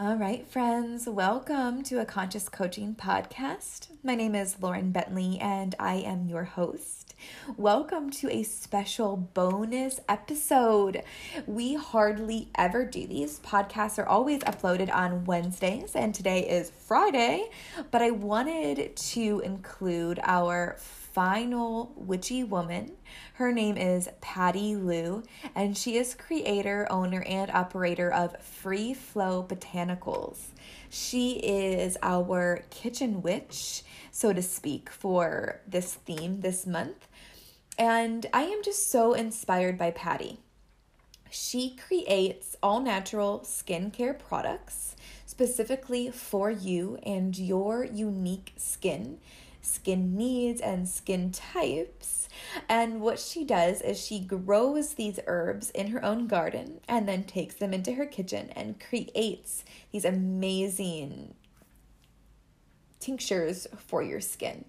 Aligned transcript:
All 0.00 0.16
right, 0.16 0.44
friends, 0.44 1.08
welcome 1.08 1.84
to 1.84 2.00
a 2.00 2.04
Conscious 2.04 2.48
Coaching 2.48 2.96
Podcast. 2.96 3.86
My 4.02 4.16
name 4.16 4.34
is 4.34 4.56
Lauren 4.60 4.90
Bentley 4.90 5.38
and 5.40 5.76
I 5.78 5.94
am 5.98 6.26
your 6.26 6.42
host. 6.42 7.14
Welcome 7.56 8.10
to 8.10 8.28
a 8.28 8.42
special 8.42 9.16
bonus 9.16 10.00
episode. 10.08 11.04
We 11.46 11.74
hardly 11.74 12.48
ever 12.56 12.84
do 12.84 13.06
these. 13.06 13.38
Podcasts 13.38 13.96
are 14.00 14.08
always 14.08 14.40
uploaded 14.40 14.92
on 14.92 15.26
Wednesdays, 15.26 15.94
and 15.94 16.12
today 16.12 16.40
is 16.40 16.70
Friday, 16.70 17.48
but 17.92 18.02
I 18.02 18.10
wanted 18.10 18.96
to 18.96 19.40
include 19.44 20.18
our 20.24 20.76
final 21.14 21.92
witchy 21.94 22.42
woman. 22.42 22.90
Her 23.34 23.52
name 23.52 23.76
is 23.76 24.08
Patty 24.20 24.74
Liu, 24.74 25.22
and 25.54 25.78
she 25.78 25.96
is 25.96 26.12
creator, 26.14 26.88
owner, 26.90 27.22
and 27.22 27.52
operator 27.52 28.12
of 28.12 28.42
Free 28.42 28.92
Flow 28.92 29.46
Botanicals. 29.48 30.48
She 30.90 31.34
is 31.38 31.96
our 32.02 32.64
kitchen 32.70 33.22
witch, 33.22 33.84
so 34.10 34.32
to 34.32 34.42
speak, 34.42 34.90
for 34.90 35.60
this 35.68 35.94
theme 35.94 36.40
this 36.40 36.66
month. 36.66 37.06
And 37.78 38.26
I 38.32 38.42
am 38.42 38.64
just 38.64 38.90
so 38.90 39.12
inspired 39.12 39.78
by 39.78 39.92
Patty. 39.92 40.40
She 41.30 41.76
creates 41.76 42.56
all 42.60 42.80
natural 42.80 43.40
skincare 43.40 44.18
products 44.18 44.96
specifically 45.26 46.10
for 46.10 46.50
you 46.50 46.98
and 47.04 47.36
your 47.36 47.84
unique 47.84 48.52
skin 48.56 49.18
skin 49.64 50.16
needs 50.16 50.60
and 50.60 50.88
skin 50.88 51.32
types. 51.32 52.28
And 52.68 53.00
what 53.00 53.18
she 53.18 53.44
does 53.44 53.80
is 53.80 53.98
she 53.98 54.20
grows 54.20 54.94
these 54.94 55.18
herbs 55.26 55.70
in 55.70 55.88
her 55.88 56.04
own 56.04 56.26
garden 56.26 56.80
and 56.88 57.08
then 57.08 57.24
takes 57.24 57.54
them 57.54 57.72
into 57.72 57.92
her 57.92 58.06
kitchen 58.06 58.50
and 58.54 58.80
creates 58.80 59.64
these 59.92 60.04
amazing 60.04 61.34
tinctures 63.00 63.66
for 63.76 64.02
your 64.02 64.20
skin. 64.20 64.64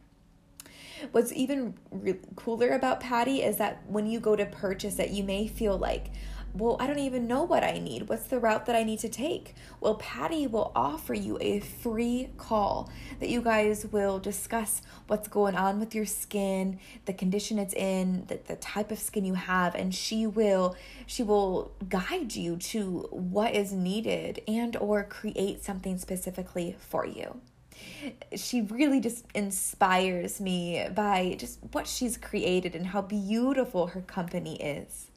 What's 1.11 1.33
even 1.33 1.75
re- 1.91 2.19
cooler 2.35 2.69
about 2.69 3.01
Patty 3.01 3.41
is 3.41 3.57
that 3.57 3.83
when 3.87 4.07
you 4.07 4.19
go 4.19 4.35
to 4.35 4.45
purchase 4.45 4.97
it, 4.99 5.09
you 5.09 5.23
may 5.23 5.47
feel 5.47 5.77
like, 5.77 6.11
well, 6.55 6.77
I 6.79 6.87
don't 6.87 6.99
even 6.99 7.27
know 7.27 7.43
what 7.43 7.63
I 7.63 7.79
need. 7.79 8.07
What's 8.07 8.27
the 8.27 8.39
route 8.39 8.65
that 8.65 8.75
I 8.75 8.83
need 8.83 8.99
to 8.99 9.09
take? 9.09 9.55
Well, 9.81 9.95
Patty 9.95 10.47
will 10.47 10.71
offer 10.75 11.13
you 11.13 11.37
a 11.41 11.59
free 11.59 12.29
call 12.37 12.89
that 13.19 13.29
you 13.29 13.41
guys 13.41 13.85
will 13.87 14.19
discuss 14.19 14.81
what's 15.07 15.27
going 15.27 15.55
on 15.55 15.79
with 15.79 15.93
your 15.93 16.05
skin, 16.05 16.79
the 17.05 17.13
condition 17.13 17.59
it's 17.59 17.73
in, 17.73 18.25
the, 18.27 18.39
the 18.47 18.55
type 18.55 18.89
of 18.89 18.99
skin 18.99 19.25
you 19.25 19.33
have, 19.33 19.75
and 19.75 19.93
she 19.93 20.25
will 20.25 20.75
she 21.05 21.23
will 21.23 21.73
guide 21.89 22.35
you 22.35 22.57
to 22.57 23.07
what 23.11 23.53
is 23.53 23.73
needed 23.73 24.41
and 24.47 24.77
or 24.77 25.03
create 25.03 25.63
something 25.63 25.97
specifically 25.97 26.75
for 26.79 27.05
you 27.05 27.41
she 28.35 28.61
really 28.61 28.99
just 28.99 29.25
inspires 29.33 30.39
me 30.39 30.87
by 30.93 31.35
just 31.37 31.59
what 31.71 31.87
she's 31.87 32.17
created 32.17 32.75
and 32.75 32.87
how 32.87 33.01
beautiful 33.01 33.87
her 33.87 34.01
company 34.01 34.55
is. 34.61 35.07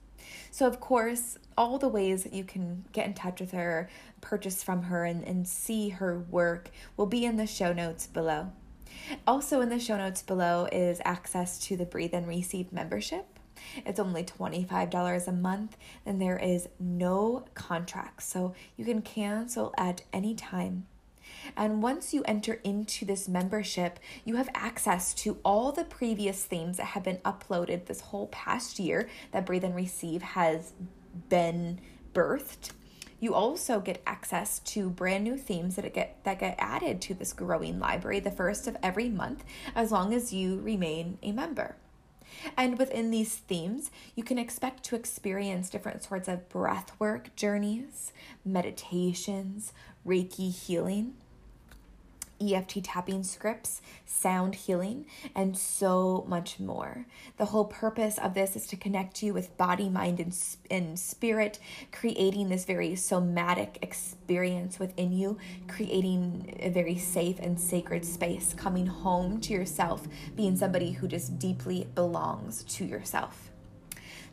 So, 0.50 0.66
of 0.66 0.80
course, 0.80 1.38
all 1.56 1.78
the 1.78 1.88
ways 1.88 2.24
that 2.24 2.32
you 2.32 2.44
can 2.44 2.84
get 2.92 3.06
in 3.06 3.14
touch 3.14 3.41
with 3.41 3.52
her, 3.52 3.88
purchase 4.20 4.62
from 4.62 4.84
her, 4.84 5.05
and, 5.05 5.24
and 5.24 5.46
see 5.46 5.90
her 5.90 6.18
work 6.18 6.70
will 6.96 7.06
be 7.06 7.24
in 7.24 7.36
the 7.36 7.46
show 7.46 7.72
notes 7.72 8.06
below. 8.06 8.52
Also, 9.27 9.60
in 9.60 9.68
the 9.68 9.78
show 9.78 9.96
notes 9.96 10.22
below 10.22 10.68
is 10.72 11.00
access 11.05 11.58
to 11.58 11.77
the 11.77 11.84
Breathe 11.84 12.14
and 12.14 12.27
Receive 12.27 12.72
membership. 12.72 13.38
It's 13.84 14.00
only 14.00 14.24
$25 14.24 15.28
a 15.28 15.32
month, 15.32 15.77
and 16.06 16.20
there 16.20 16.38
is 16.38 16.68
no 16.78 17.44
contract, 17.55 18.22
so 18.22 18.55
you 18.77 18.84
can 18.84 19.02
cancel 19.02 19.74
at 19.77 20.02
any 20.12 20.34
time. 20.34 20.86
And 21.56 21.82
once 21.82 22.12
you 22.14 22.22
enter 22.24 22.54
into 22.64 23.04
this 23.04 23.28
membership, 23.28 23.98
you 24.24 24.36
have 24.36 24.48
access 24.54 25.14
to 25.14 25.38
all 25.44 25.72
the 25.72 25.84
previous 25.84 26.44
themes 26.44 26.77
that 26.77 26.86
have 26.86 27.05
been 27.05 27.18
uploaded 27.18 27.86
this 27.86 28.00
whole 28.00 28.28
past 28.28 28.78
year 28.78 29.08
that 29.33 29.46
Breathe 29.46 29.64
and 29.64 29.74
Receive 29.74 30.23
has 30.23 30.73
been 31.28 31.80
birthed. 32.12 32.70
You 33.20 33.34
also 33.34 33.80
get 33.80 34.02
access 34.06 34.61
to 34.61 34.90
brand 34.90 35.24
new 35.24 35.36
themes 35.36 35.74
that 35.77 35.92
get 35.92 36.23
that 36.23 36.39
get 36.39 36.55
added 36.58 37.00
to 37.02 37.14
this 37.14 37.33
growing 37.33 37.80
library 37.80 38.20
the 38.20 38.30
first 38.30 38.68
of 38.68 38.77
every 38.80 39.08
month 39.08 39.44
as 39.74 39.90
long 39.90 40.14
as 40.14 40.33
you 40.33 40.61
remain 40.61 41.18
a 41.23 41.33
member. 41.33 41.77
And 42.56 42.78
within 42.78 43.11
these 43.11 43.34
themes, 43.34 43.90
you 44.14 44.23
can 44.23 44.39
expect 44.39 44.84
to 44.84 44.96
experience 44.96 45.70
different 45.70 46.05
sorts 46.05 46.28
of 46.28 46.48
breathwork 46.48 47.34
journeys, 47.34 48.12
meditations, 48.44 49.73
Reiki 50.06 50.52
healing, 50.55 51.14
EFT 52.40 52.84
tapping 52.84 53.22
scripts, 53.22 53.80
sound 54.06 54.54
healing, 54.54 55.06
and 55.34 55.56
so 55.56 56.24
much 56.28 56.60
more. 56.60 57.06
The 57.36 57.46
whole 57.46 57.64
purpose 57.64 58.18
of 58.18 58.34
this 58.34 58.56
is 58.56 58.66
to 58.68 58.76
connect 58.76 59.22
you 59.22 59.34
with 59.34 59.56
body, 59.56 59.88
mind, 59.88 60.20
and, 60.20 60.36
and 60.70 60.98
spirit, 60.98 61.58
creating 61.92 62.48
this 62.48 62.64
very 62.64 62.96
somatic 62.96 63.78
experience 63.82 64.78
within 64.78 65.12
you, 65.12 65.38
creating 65.66 66.58
a 66.60 66.70
very 66.70 66.98
safe 66.98 67.38
and 67.38 67.58
sacred 67.58 68.04
space, 68.04 68.55
coming 68.55 68.86
home 68.86 69.40
to 69.40 69.52
yourself, 69.52 70.06
being 70.36 70.56
somebody 70.56 70.92
who 70.92 71.08
just 71.08 71.38
deeply 71.38 71.86
belongs 71.94 72.64
to 72.64 72.84
yourself. 72.84 73.48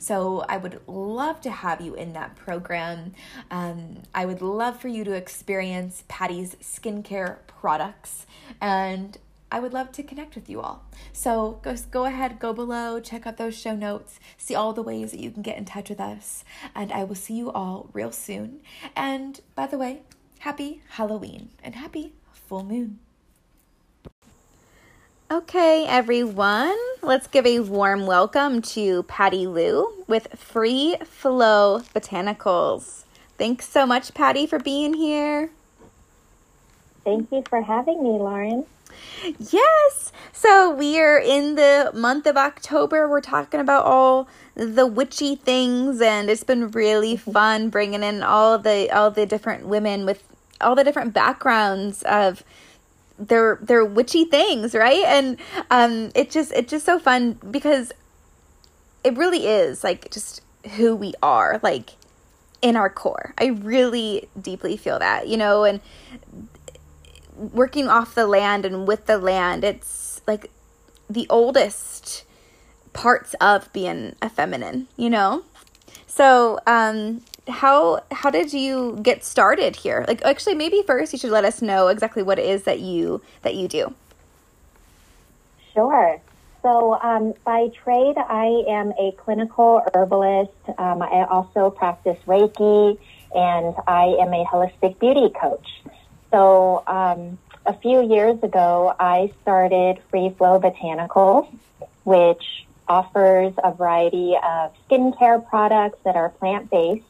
So 0.06 0.46
I 0.48 0.58
would 0.58 0.82
love 0.86 1.42
to 1.42 1.50
have 1.50 1.82
you 1.82 1.96
in 1.96 2.14
that 2.14 2.36
program. 2.36 3.14
Um, 3.50 4.04
I 4.14 4.28
would 4.28 4.40
love 4.40 4.80
for 4.80 4.88
you 4.88 5.04
to 5.04 5.14
experience 5.14 6.04
Patty's 6.08 6.54
skincare 6.62 7.38
products 7.48 8.28
and 8.62 9.18
I 9.52 9.60
would 9.60 9.74
love 9.74 9.92
to 9.94 10.04
connect 10.04 10.36
with 10.36 10.48
you 10.48 10.62
all. 10.62 10.86
So 11.12 11.60
go, 11.64 11.76
go 11.90 12.06
ahead, 12.06 12.38
go 12.38 12.54
below, 12.54 13.00
check 13.00 13.26
out 13.26 13.38
those 13.38 13.58
show 13.58 13.76
notes, 13.76 14.20
see 14.38 14.54
all 14.54 14.74
the 14.74 14.84
ways 14.84 15.10
that 15.10 15.20
you 15.20 15.32
can 15.32 15.42
get 15.42 15.58
in 15.58 15.66
touch 15.66 15.90
with 15.90 16.00
us, 16.00 16.44
and 16.76 16.92
I 16.92 17.04
will 17.04 17.16
see 17.16 17.34
you 17.34 17.52
all 17.52 17.90
real 17.92 18.12
soon. 18.12 18.60
And 18.96 19.42
by 19.56 19.66
the 19.66 19.80
way, 19.80 20.04
happy 20.40 20.84
Halloween 20.90 21.50
and 21.64 21.74
happy 21.74 22.14
full 22.32 22.64
moon. 22.64 23.00
Okay, 25.36 25.86
everyone, 25.86 26.78
let's 27.02 27.28
give 27.28 27.46
a 27.46 27.60
warm 27.60 28.06
welcome 28.06 28.62
to 28.62 29.04
Patty 29.04 29.48
Liu 29.48 29.92
with 30.08 30.30
Free 30.40 30.96
Flow 31.04 31.82
Botanicals. 31.94 33.04
Thanks 33.38 33.68
so 33.68 33.86
much, 33.86 34.14
Patty, 34.14 34.48
for 34.48 34.60
being 34.60 34.94
here. 34.94 35.50
Thank 37.04 37.34
you 37.34 37.44
for 37.50 37.62
having 37.62 38.02
me, 38.02 38.12
Lauren. 38.12 38.66
Yes. 39.38 40.14
So 40.32 40.74
we 40.74 41.02
are 41.02 41.20
in 41.20 41.56
the 41.56 41.92
month 41.94 42.28
of 42.28 42.38
October. 42.38 43.10
We're 43.10 43.20
talking 43.20 43.60
about 43.60 43.84
all 43.84 44.30
the 44.56 44.88
witchy 44.88 45.36
things 45.36 46.00
and 46.00 46.30
it's 46.30 46.46
been 46.46 46.72
really 46.72 47.18
fun 47.34 47.70
bringing 47.70 48.04
in 48.04 48.24
all 48.24 48.58
the 48.58 48.90
all 48.90 49.12
the 49.12 49.26
different 49.26 49.66
women 49.66 50.06
with 50.06 50.24
all 50.62 50.76
the 50.76 50.86
different 50.86 51.14
backgrounds 51.14 52.04
of 52.04 52.42
they're 53.18 53.60
they're 53.62 53.86
witchy 53.86 54.26
things, 54.26 54.74
right? 54.74 55.04
And 55.06 55.38
um 55.72 56.12
it 56.16 56.32
just 56.32 56.52
it's 56.54 56.70
just 56.70 56.86
so 56.86 57.00
fun 57.00 57.34
because 57.50 57.92
it 59.04 59.16
really 59.18 59.48
is 59.48 59.84
like 59.84 60.12
just 60.12 60.42
who 60.76 60.96
we 60.96 61.14
are, 61.22 61.60
like 61.64 61.92
in 62.62 62.76
our 62.76 62.90
core. 62.90 63.34
I 63.38 63.48
really 63.48 64.28
deeply 64.40 64.78
feel 64.78 65.00
that, 65.00 65.28
you 65.28 65.38
know, 65.38 65.64
and 65.64 65.80
working 67.36 67.88
off 67.88 68.16
the 68.16 68.28
land 68.28 68.66
and 68.66 68.88
with 68.88 69.06
the 69.06 69.18
land, 69.18 69.64
it's 69.64 70.22
like 70.26 70.50
the 71.10 71.28
oldest 71.30 72.24
parts 72.94 73.36
of 73.40 73.72
being 73.74 74.16
a 74.22 74.30
feminine, 74.30 74.88
you 74.98 75.10
know? 75.10 75.44
So, 76.08 76.60
um 76.66 77.22
how 77.48 78.04
how 78.12 78.30
did 78.30 78.54
you 78.54 78.98
get 79.02 79.24
started 79.24 79.76
here? 79.76 80.06
Like 80.08 80.24
actually 80.24 80.56
maybe 80.56 80.82
first 80.86 81.14
you 81.14 81.20
should 81.20 81.32
let 81.32 81.46
us 81.46 81.62
know 81.62 81.88
exactly 81.88 82.24
what 82.24 82.40
it 82.40 82.46
is 82.46 82.64
that 82.64 82.80
you 82.80 83.22
that 83.44 83.56
you 83.56 83.68
do. 83.68 83.94
Sure. 85.74 86.20
So 86.62 87.00
um, 87.00 87.36
by 87.44 87.70
trade, 87.84 88.18
I 88.18 88.64
am 88.68 88.92
a 88.94 89.12
clinical 89.18 89.84
herbalist. 89.94 90.52
Um, 90.80 91.04
I 91.04 91.28
also 91.30 91.70
practice 91.70 92.18
Reiki, 92.26 92.98
and 93.36 93.76
I 93.86 94.16
am 94.20 94.34
a 94.34 94.44
holistic 94.46 94.98
beauty 94.98 95.30
coach. 95.30 95.84
So 96.32 96.84
um, 96.88 97.38
a 97.68 97.74
few 97.74 98.04
years 98.10 98.42
ago, 98.42 98.96
I 99.00 99.32
started 99.44 100.00
Free 100.10 100.34
Flow 100.38 100.60
Botanicals, 100.60 101.48
which 102.04 102.66
offers 102.88 103.54
a 103.64 103.72
variety 103.72 104.36
of 104.36 104.72
skincare 104.90 105.48
products 105.48 106.00
that 106.04 106.16
are 106.16 106.30
plant 106.30 106.72
based 106.72 107.04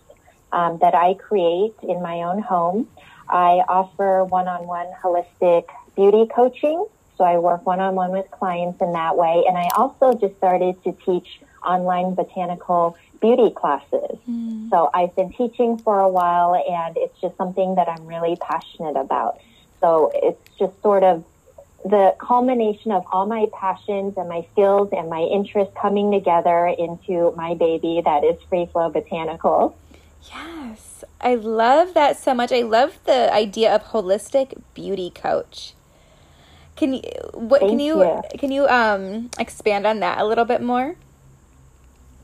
um, 0.55 0.77
that 0.79 0.95
I 0.95 1.13
create 1.15 1.75
in 1.83 2.01
my 2.01 2.23
own 2.23 2.41
home. 2.41 2.87
I 3.27 3.63
offer 3.67 4.23
one-on-one 4.23 4.87
holistic 5.03 5.65
beauty 5.95 6.25
coaching. 6.33 6.85
So 7.17 7.23
I 7.23 7.37
work 7.37 7.65
one-on-one 7.65 8.11
with 8.11 8.31
clients 8.31 8.81
in 8.81 8.93
that 8.93 9.17
way. 9.17 9.43
And 9.47 9.57
I 9.57 9.67
also 9.75 10.13
just 10.17 10.37
started 10.37 10.81
to 10.85 10.93
teach 11.05 11.41
online 11.63 12.15
botanical 12.15 12.97
beauty 13.19 13.49
classes. 13.49 14.17
Mm. 14.29 14.69
So 14.69 14.89
I've 14.93 15.15
been 15.15 15.33
teaching 15.33 15.77
for 15.77 15.99
a 15.99 16.09
while 16.09 16.55
and 16.55 16.95
it's 16.95 17.19
just 17.19 17.35
something 17.37 17.75
that 17.75 17.89
I'm 17.89 18.05
really 18.05 18.37
passionate 18.37 18.95
about. 18.95 19.41
So 19.81 20.11
it's 20.13 20.57
just 20.57 20.81
sort 20.81 21.03
of 21.03 21.25
the 21.83 22.15
culmination 22.19 22.91
of 22.91 23.03
all 23.11 23.25
my 23.25 23.47
passions 23.53 24.15
and 24.17 24.29
my 24.29 24.45
skills 24.51 24.89
and 24.91 25.09
my 25.09 25.21
interests 25.21 25.73
coming 25.79 26.11
together 26.11 26.67
into 26.67 27.33
my 27.35 27.55
baby 27.55 28.01
that 28.03 28.23
is 28.23 28.41
Free 28.49 28.67
Flow 28.71 28.89
Botanicals. 28.91 29.73
Yes, 30.33 31.03
I 31.21 31.35
love 31.35 31.93
that 31.93 32.17
so 32.17 32.33
much. 32.33 32.51
I 32.51 32.61
love 32.61 32.99
the 33.05 33.33
idea 33.33 33.73
of 33.73 33.83
holistic 33.85 34.61
beauty 34.73 35.11
coach. 35.11 35.73
Can 36.75 36.93
you 36.93 37.01
what 37.33 37.61
Thank 37.61 37.69
can 37.69 37.79
you, 37.79 38.01
you 38.01 38.21
can 38.37 38.51
you 38.51 38.67
um 38.67 39.29
expand 39.39 39.87
on 39.87 39.99
that 40.01 40.19
a 40.19 40.25
little 40.25 40.45
bit 40.45 40.61
more? 40.61 40.95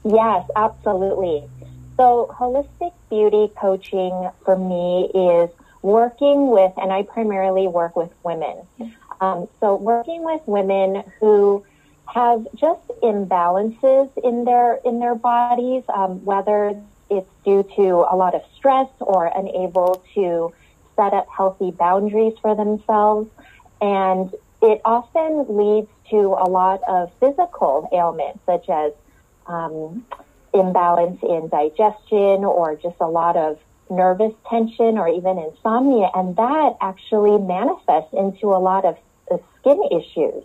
Yes, 0.04 0.46
absolutely. 0.56 1.44
So 1.98 2.34
holistic 2.40 2.94
beauty 3.10 3.50
coaching 3.60 4.30
for 4.46 4.58
me 4.58 5.12
is 5.14 5.50
working 5.84 6.50
with, 6.50 6.74
and 6.78 6.92
I 6.92 7.04
primarily 7.04 7.68
work 7.68 7.96
with 7.96 8.12
women. 8.24 8.68
Um, 9.22 9.48
so 9.60 9.76
working 9.76 10.24
with 10.24 10.42
women 10.48 11.04
who 11.20 11.66
have 12.08 12.48
just 12.56 12.82
imbalances 13.04 14.10
in 14.24 14.46
their 14.46 14.80
in 14.86 15.00
their 15.00 15.16
bodies, 15.16 15.84
um, 15.94 16.24
whether 16.26 16.76
it's 17.12 17.30
due 17.46 17.64
to 17.76 18.06
a 18.10 18.16
lot 18.16 18.34
of 18.34 18.42
stress 18.56 18.90
or 19.00 19.26
unable 19.36 20.04
to 20.16 20.54
set 20.96 21.14
up 21.14 21.28
healthy 21.36 21.72
boundaries 21.72 22.34
for 22.42 22.56
themselves, 22.56 23.30
and 23.82 24.34
it 24.62 24.82
often 24.86 25.46
leads 25.50 25.90
to 26.10 26.36
a 26.40 26.48
lot 26.50 26.82
of 26.88 27.12
physical 27.20 27.90
ailments 27.92 28.40
such 28.46 28.70
as 28.70 28.94
um, 29.48 30.06
imbalance 30.54 31.20
in 31.24 31.50
digestion 31.50 32.46
or 32.46 32.76
just 32.76 32.96
a 33.00 33.08
lot 33.08 33.36
of 33.36 33.60
nervous 33.90 34.34
tension 34.50 34.98
or 34.98 35.08
even 35.08 35.38
insomnia. 35.38 36.10
And 36.14 36.36
that 36.36 36.78
actually 36.80 37.38
manifests 37.38 38.14
into 38.14 38.48
a 38.48 38.60
lot 38.60 38.86
of 38.86 38.98
uh, 39.32 39.38
skin 39.60 39.82
issues. 39.92 40.44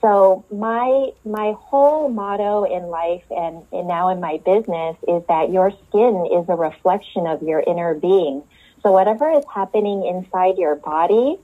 So 0.00 0.44
my 0.50 1.10
my 1.24 1.54
whole 1.58 2.08
motto 2.08 2.64
in 2.64 2.84
life 2.84 3.24
and, 3.30 3.64
and 3.72 3.88
now 3.88 4.10
in 4.10 4.20
my 4.20 4.40
business 4.44 4.96
is 5.08 5.22
that 5.28 5.50
your 5.50 5.72
skin 5.88 6.28
is 6.32 6.44
a 6.48 6.54
reflection 6.54 7.26
of 7.26 7.42
your 7.42 7.60
inner 7.66 7.94
being. 7.94 8.44
So 8.82 8.92
whatever 8.92 9.30
is 9.32 9.44
happening 9.52 10.06
inside 10.06 10.56
your 10.56 10.76
body, 10.76 11.36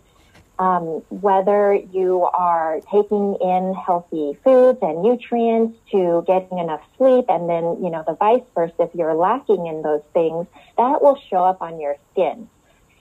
um, 0.61 1.03
whether 1.09 1.75
you 1.75 2.23
are 2.33 2.81
taking 2.93 3.37
in 3.41 3.75
healthy 3.75 4.39
foods 4.45 4.79
and 4.83 5.03
nutrients 5.03 5.77
to 5.91 6.23
getting 6.27 6.59
enough 6.59 6.83
sleep, 6.97 7.25
and 7.29 7.51
then, 7.51 7.83
you 7.83 7.91
know, 7.91 8.05
the 8.07 8.15
vice 8.15 8.47
versa, 8.55 8.75
if 8.79 8.91
you're 8.95 9.15
lacking 9.15 9.67
in 9.67 9.83
those 9.83 10.03
things, 10.13 10.47
that 10.79 11.03
will 11.03 11.19
show 11.29 11.43
up 11.45 11.61
on 11.61 11.81
your 11.81 11.97
skin. 12.13 12.49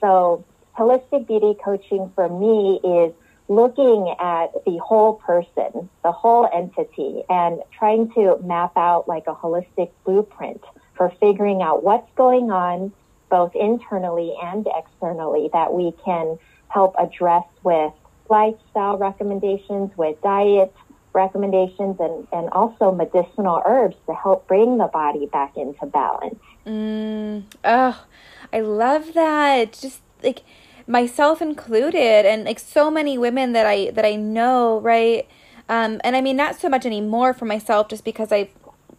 So 0.02 0.46
holistic 0.76 1.28
beauty 1.28 1.54
coaching 1.64 2.12
for 2.16 2.28
me 2.28 2.80
is 2.84 3.14
looking 3.48 4.16
at 4.20 4.48
the 4.66 4.78
whole 4.78 5.16
person, 5.16 5.90
the 6.04 6.12
whole 6.12 6.50
entity, 6.54 7.24
and 7.30 7.62
trying 7.78 8.12
to 8.14 8.38
map 8.44 8.76
out 8.78 9.08
like 9.08 9.24
a 9.28 9.36
holistic 9.36 9.92
blueprint 10.06 10.62
for 10.96 11.12
figuring 11.20 11.62
out 11.62 11.84
what's 11.84 12.10
going 12.16 12.52
on 12.52 12.92
both 13.30 13.56
internally 13.56 14.34
and 14.44 14.68
externally 14.78 15.50
that 15.54 15.74
we 15.74 15.92
can 16.06 16.38
help 16.70 16.96
address 17.00 17.44
with 17.64 17.92
lifestyle 18.30 18.98
recommendations, 18.98 19.92
with 19.98 20.22
diet 20.22 20.74
recommendations, 21.14 21.98
and, 22.00 22.28
and 22.32 22.50
also 22.52 22.92
medicinal 22.92 23.62
herbs 23.66 23.96
to 24.08 24.14
help 24.14 24.48
bring 24.48 24.78
the 24.78 24.88
body 24.88 25.26
back 25.28 25.56
into 25.58 25.86
balance. 25.88 26.40
Mm, 26.66 27.44
oh, 27.64 28.06
I 28.52 28.60
love 28.62 29.14
that. 29.14 29.74
Just 29.74 30.02
like 30.24 30.44
myself 30.88 31.42
included, 31.42 32.26
and 32.26 32.46
like 32.46 32.60
so 32.60 32.92
many 32.92 33.18
women 33.18 33.54
that 33.54 33.66
I 33.66 33.92
that 33.92 34.06
I 34.06 34.16
know, 34.16 34.80
right? 34.80 35.28
Um, 35.70 36.02
and 36.04 36.16
I 36.16 36.22
mean, 36.22 36.36
not 36.36 36.56
so 36.56 36.70
much 36.70 36.86
anymore 36.86 37.34
for 37.34 37.46
myself, 37.46 37.88
just 37.88 38.04
because 38.04 38.32
I've 38.32 38.52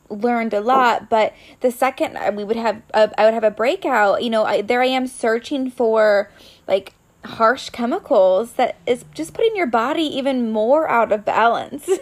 learned 0.08 0.54
a 0.54 0.60
lot. 0.60 1.10
But 1.10 1.34
the 1.60 1.70
second 1.70 2.18
we 2.36 2.44
would 2.44 2.56
have, 2.56 2.82
a, 2.92 3.10
I 3.20 3.24
would 3.24 3.34
have 3.34 3.44
a 3.44 3.50
breakout. 3.50 4.22
You 4.22 4.30
know, 4.30 4.44
I, 4.44 4.62
there 4.62 4.82
I 4.82 4.86
am 4.86 5.06
searching 5.06 5.70
for 5.70 6.30
like 6.66 6.94
harsh 7.24 7.70
chemicals 7.70 8.54
that 8.54 8.76
is 8.86 9.04
just 9.14 9.34
putting 9.34 9.56
your 9.56 9.66
body 9.66 10.02
even 10.02 10.50
more 10.50 10.88
out 10.88 11.12
of 11.12 11.24
balance. 11.24 11.88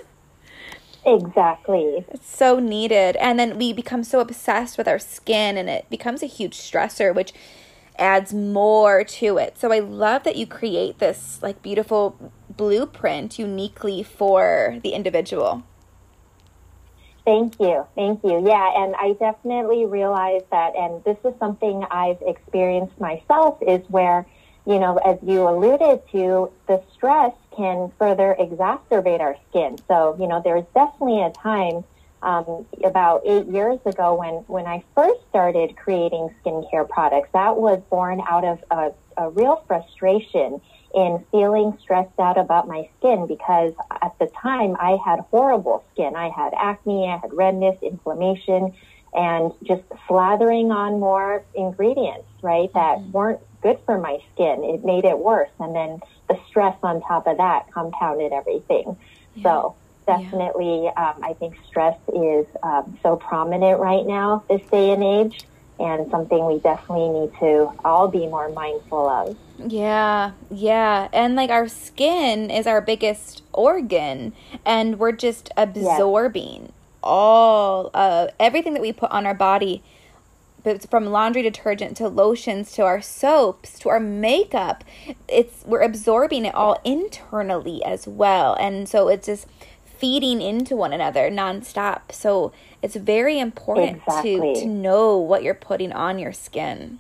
Exactly. 1.05 2.05
It's 2.11 2.29
so 2.29 2.59
needed. 2.59 3.17
And 3.17 3.39
then 3.39 3.59
we 3.59 3.73
become 3.73 4.05
so 4.05 4.21
obsessed 4.21 4.79
with 4.79 4.87
our 4.87 4.99
skin 4.99 5.57
and 5.57 5.69
it 5.69 5.91
becomes 5.91 6.23
a 6.23 6.27
huge 6.27 6.57
stressor, 6.57 7.15
which 7.15 7.33
adds 7.99 8.33
more 8.33 9.05
to 9.05 9.39
it. 9.39 9.59
So 9.59 9.73
I 9.73 9.79
love 9.79 10.25
that 10.25 10.37
you 10.37 10.47
create 10.47 10.99
this 10.99 11.43
like 11.43 11.63
beautiful 11.63 12.33
blueprint 12.49 13.39
uniquely 13.39 14.03
for 14.03 14.79
the 14.83 14.91
individual. 14.91 15.63
Thank 17.25 17.61
you. 17.61 17.87
Thank 17.95 18.25
you. 18.25 18.45
Yeah, 18.45 18.83
and 18.83 18.97
I 18.97 19.13
definitely 19.13 19.87
realize 19.87 20.43
that 20.51 20.75
and 20.75 21.05
this 21.05 21.19
is 21.25 21.35
something 21.39 21.85
I've 21.91 22.21
experienced 22.23 23.01
myself 23.01 23.59
is 23.63 23.81
where 23.89 24.27
you 24.67 24.79
know, 24.79 24.97
as 24.99 25.19
you 25.23 25.49
alluded 25.49 26.03
to, 26.13 26.51
the 26.69 26.83
stress 26.95 27.33
can 27.57 27.91
further 27.99 28.37
exacerbate 28.39 29.21
our 29.21 29.37
skin. 29.51 29.77
So, 29.89 30.17
you 30.21 30.29
know, 30.29 30.41
there's 30.43 30.65
definitely 30.75 31.23
a 31.23 31.31
time 31.31 31.85
um, 32.23 32.67
about 32.85 33.23
eight 33.27 33.47
years 33.47 33.81
ago 33.85 34.15
when, 34.15 34.35
when 34.47 34.67
I 34.67 34.85
first 34.95 35.21
started 35.29 35.77
creating 35.77 36.31
skincare 36.45 36.89
products. 36.89 37.29
That 37.33 37.57
was 37.57 37.83
born 37.91 38.23
out 38.29 38.45
of 38.45 38.65
a, 38.71 38.93
a 39.17 39.31
real 39.31 39.63
frustration 39.67 40.61
in 40.95 41.25
feeling 41.31 41.77
stressed 41.81 42.19
out 42.19 42.39
about 42.39 42.69
my 42.69 42.89
skin 42.99 43.27
because 43.27 43.73
at 44.03 44.19
the 44.19 44.27
time 44.41 44.77
I 44.79 44.99
had 45.05 45.21
horrible 45.31 45.85
skin. 45.93 46.15
I 46.15 46.29
had 46.29 46.53
acne, 46.57 47.09
I 47.09 47.17
had 47.17 47.33
redness, 47.33 47.79
inflammation, 47.83 48.75
and 49.15 49.53
just 49.63 49.83
slathering 50.09 50.71
on 50.71 51.01
more 51.01 51.45
ingredients, 51.55 52.29
right, 52.43 52.73
that 52.75 52.99
mm-hmm. 52.99 53.13
weren't 53.13 53.41
good 53.63 53.79
for 53.85 53.99
my 53.99 54.19
skin. 54.35 54.65
It 54.65 54.85
made 54.85 55.05
it 55.05 55.19
worse. 55.19 55.51
And 55.59 55.75
then 55.75 56.01
the 56.29 56.39
stress 56.49 56.77
on 56.83 57.01
top 57.03 57.27
of 57.27 57.37
that 57.39 57.73
compounded 57.73 58.33
everything. 58.33 58.97
Yeah. 59.35 59.43
So 59.43 59.77
definitely, 60.07 60.85
yeah. 60.85 61.13
um, 61.15 61.23
I 61.23 61.35
think 61.35 61.57
stress 61.67 61.99
is 62.09 62.47
um, 62.63 62.99
so 63.03 63.17
prominent 63.17 63.81
right 63.81 64.07
now, 64.07 64.45
this 64.49 64.63
day 64.71 64.91
and 64.91 65.03
age, 65.03 65.45
and 65.79 66.11
something 66.11 66.47
we 66.47 66.59
definitely 66.61 67.09
need 67.21 67.33
to 67.41 67.73
all 67.85 68.09
be 68.09 68.27
more 68.27 68.49
mindful 68.51 69.09
of. 69.09 69.37
Yeah, 69.59 70.33
yeah. 70.51 71.09
And 71.13 71.35
like 71.35 71.51
our 71.51 71.69
skin 71.69 72.51
is 72.51 72.67
our 72.67 72.81
biggest 72.81 73.43
organ, 73.53 74.33
and 74.65 74.99
we're 74.99 75.13
just 75.13 75.51
absorbing 75.57 76.63
yes. 76.63 76.73
all 77.03 77.91
of 77.95 78.31
everything 78.39 78.75
that 78.75 78.83
we 78.83 78.93
put 78.93 79.11
on 79.11 79.27
our 79.27 79.35
body 79.35 79.83
but 80.65 80.89
from 80.89 81.07
laundry 81.07 81.43
detergent 81.43 81.97
to 81.97 82.09
lotions 82.09 82.73
to 82.73 82.83
our 82.83 83.01
soaps 83.01 83.79
to 83.79 83.89
our 83.89 84.01
makeup 84.01 84.85
it's 85.29 85.65
we're 85.65 85.81
absorbing 85.81 86.45
it 86.45 86.55
all 86.55 86.81
internally 86.85 87.85
as 87.85 88.07
well 88.07 88.55
and 88.55 88.89
so 88.89 89.09
it's 89.09 89.27
just 89.27 89.47
feeding 90.03 90.43
into 90.43 90.75
one 90.75 90.93
another 90.93 91.31
nonstop 91.31 92.11
so 92.11 92.53
it's 92.83 92.97
very 92.97 93.39
important 93.39 93.99
exactly. 93.99 94.55
to 94.55 94.61
to 94.63 94.67
know 94.67 95.17
what 95.17 95.45
you're 95.45 95.55
putting 95.55 95.93
on 95.93 96.19
your 96.19 96.33
skin 96.33 96.99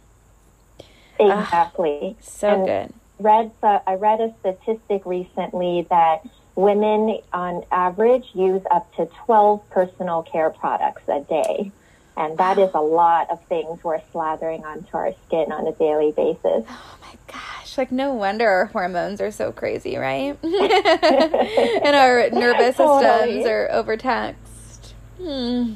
exactly 1.18 2.16
so 2.20 2.48
and 2.48 2.66
good 2.66 2.94
read 3.18 3.50
uh, 3.64 3.80
i 3.88 3.94
read 3.94 4.20
a 4.20 4.32
statistic 4.38 5.04
recently 5.04 5.84
that 5.90 6.24
women 6.54 7.18
on 7.32 7.64
average 7.72 8.28
use 8.34 8.62
up 8.70 8.94
to 8.94 9.04
12 9.24 9.68
personal 9.70 10.22
care 10.22 10.50
products 10.50 11.02
a 11.08 11.20
day 11.22 11.72
and 12.16 12.38
that 12.38 12.58
is 12.58 12.70
a 12.74 12.80
lot 12.80 13.30
of 13.30 13.42
things 13.46 13.82
we're 13.82 14.00
slathering 14.14 14.62
onto 14.64 14.96
our 14.96 15.12
skin 15.26 15.50
on 15.50 15.66
a 15.66 15.72
daily 15.72 16.12
basis. 16.12 16.64
Oh 16.74 16.98
my 17.00 17.16
gosh. 17.26 17.61
Like, 17.78 17.92
no 17.92 18.12
wonder 18.12 18.48
our 18.48 18.66
hormones 18.66 19.20
are 19.20 19.30
so 19.30 19.52
crazy, 19.52 19.96
right? 19.96 20.36
and 20.42 21.96
our 21.96 22.30
nervous 22.30 22.76
totally. 22.76 23.04
systems 23.04 23.46
are 23.46 23.70
overtaxed. 23.70 24.94
Hmm. 25.18 25.74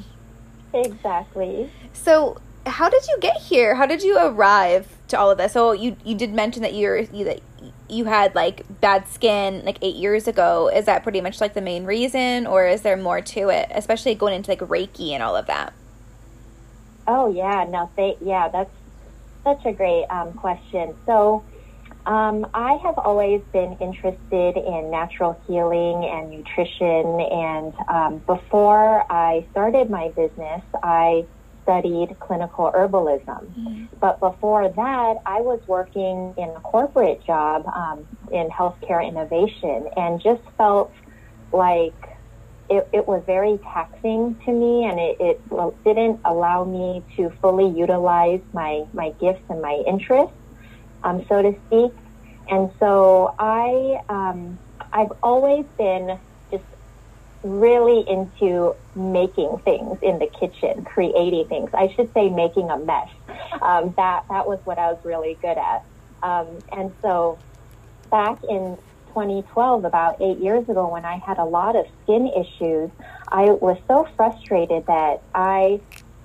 Exactly. 0.73 1.71
So, 1.93 2.37
how 2.65 2.89
did 2.89 3.05
you 3.07 3.17
get 3.19 3.37
here? 3.37 3.75
How 3.75 3.85
did 3.85 4.03
you 4.03 4.17
arrive 4.17 4.87
to 5.09 5.19
all 5.19 5.31
of 5.31 5.37
this? 5.37 5.53
So, 5.53 5.71
you, 5.71 5.95
you 6.03 6.15
did 6.15 6.33
mention 6.33 6.61
that 6.63 6.73
you're, 6.73 6.99
you, 6.99 7.25
that 7.25 7.41
you 7.89 8.05
had 8.05 8.35
like 8.35 8.65
bad 8.81 9.07
skin 9.07 9.63
like 9.65 9.77
eight 9.81 9.95
years 9.95 10.27
ago. 10.27 10.69
Is 10.69 10.85
that 10.85 11.03
pretty 11.03 11.21
much 11.21 11.39
like 11.41 11.53
the 11.53 11.61
main 11.61 11.85
reason, 11.85 12.47
or 12.47 12.65
is 12.67 12.81
there 12.81 12.97
more 12.97 13.21
to 13.21 13.49
it, 13.49 13.69
especially 13.71 14.15
going 14.15 14.33
into 14.33 14.51
like 14.51 14.59
Reiki 14.59 15.11
and 15.11 15.23
all 15.23 15.35
of 15.35 15.47
that? 15.47 15.73
Oh 17.07 17.31
yeah, 17.31 17.65
no, 17.69 17.89
they, 17.95 18.17
yeah, 18.21 18.49
that's 18.49 18.71
such 19.43 19.65
a 19.65 19.71
great 19.71 20.05
um, 20.09 20.33
question. 20.33 20.93
So, 21.05 21.43
um, 22.07 22.47
I 22.53 22.79
have 22.83 22.97
always 22.97 23.41
been 23.51 23.77
interested 23.81 24.55
in 24.55 24.89
natural 24.89 25.39
healing 25.45 26.05
and 26.05 26.31
nutrition. 26.31 27.19
And 27.19 27.73
um, 27.89 28.17
before 28.19 29.05
I 29.11 29.45
started 29.51 29.89
my 29.89 30.07
business, 30.09 30.61
I 30.81 31.25
studied 31.63 32.17
clinical 32.21 32.71
herbalism. 32.71 33.25
Mm-hmm. 33.25 33.85
But 33.99 34.21
before 34.21 34.69
that, 34.69 35.17
I 35.25 35.41
was 35.41 35.59
working 35.67 36.33
in 36.37 36.49
a 36.49 36.61
corporate 36.61 37.25
job 37.25 37.67
um, 37.67 38.07
in 38.31 38.47
healthcare 38.47 39.05
innovation 39.05 39.89
and 39.97 40.21
just 40.21 40.41
felt 40.57 40.93
like 41.51 41.93
it, 42.69 42.87
it 42.93 43.05
was 43.05 43.21
very 43.25 43.59
taxing 43.73 44.35
to 44.45 44.51
me 44.51 44.85
and 44.85 44.97
it, 44.97 45.17
it 45.19 45.83
didn't 45.83 46.21
allow 46.23 46.63
me 46.63 47.03
to 47.17 47.29
fully 47.41 47.77
utilize 47.77 48.41
my, 48.53 48.85
my 48.93 49.09
gifts 49.19 49.43
and 49.49 49.61
my 49.61 49.83
interests, 49.85 50.36
um, 51.03 51.25
so 51.27 51.41
to 51.41 51.55
speak. 51.67 51.91
And 52.49 52.71
so 52.79 53.33
I, 53.37 54.01
um, 54.09 54.57
I've 54.93 55.11
always 55.21 55.65
been 55.77 56.17
just 56.49 56.63
really 57.43 58.07
into 58.07 58.75
making 58.95 59.57
things 59.59 59.97
in 60.01 60.19
the 60.19 60.27
kitchen, 60.27 60.85
creating 60.85 61.47
things. 61.47 61.69
I 61.73 61.93
should 61.93 62.13
say 62.13 62.29
making 62.29 62.69
a 62.69 62.77
mess. 62.77 63.09
Um, 63.61 63.93
that, 63.97 64.25
that 64.29 64.47
was 64.47 64.59
what 64.63 64.77
I 64.79 64.91
was 64.91 65.03
really 65.03 65.37
good 65.41 65.57
at. 65.57 65.83
Um, 66.23 66.47
and 66.71 66.91
so 67.01 67.37
back 68.09 68.41
in 68.43 68.77
2012, 69.09 69.85
about 69.85 70.21
eight 70.21 70.37
years 70.37 70.67
ago, 70.69 70.87
when 70.87 71.05
I 71.05 71.17
had 71.17 71.37
a 71.37 71.45
lot 71.45 71.75
of 71.75 71.85
skin 72.03 72.27
issues, 72.27 72.89
I 73.27 73.45
was 73.45 73.77
so 73.87 74.07
frustrated 74.15 74.85
that 74.85 75.21
I 75.35 75.81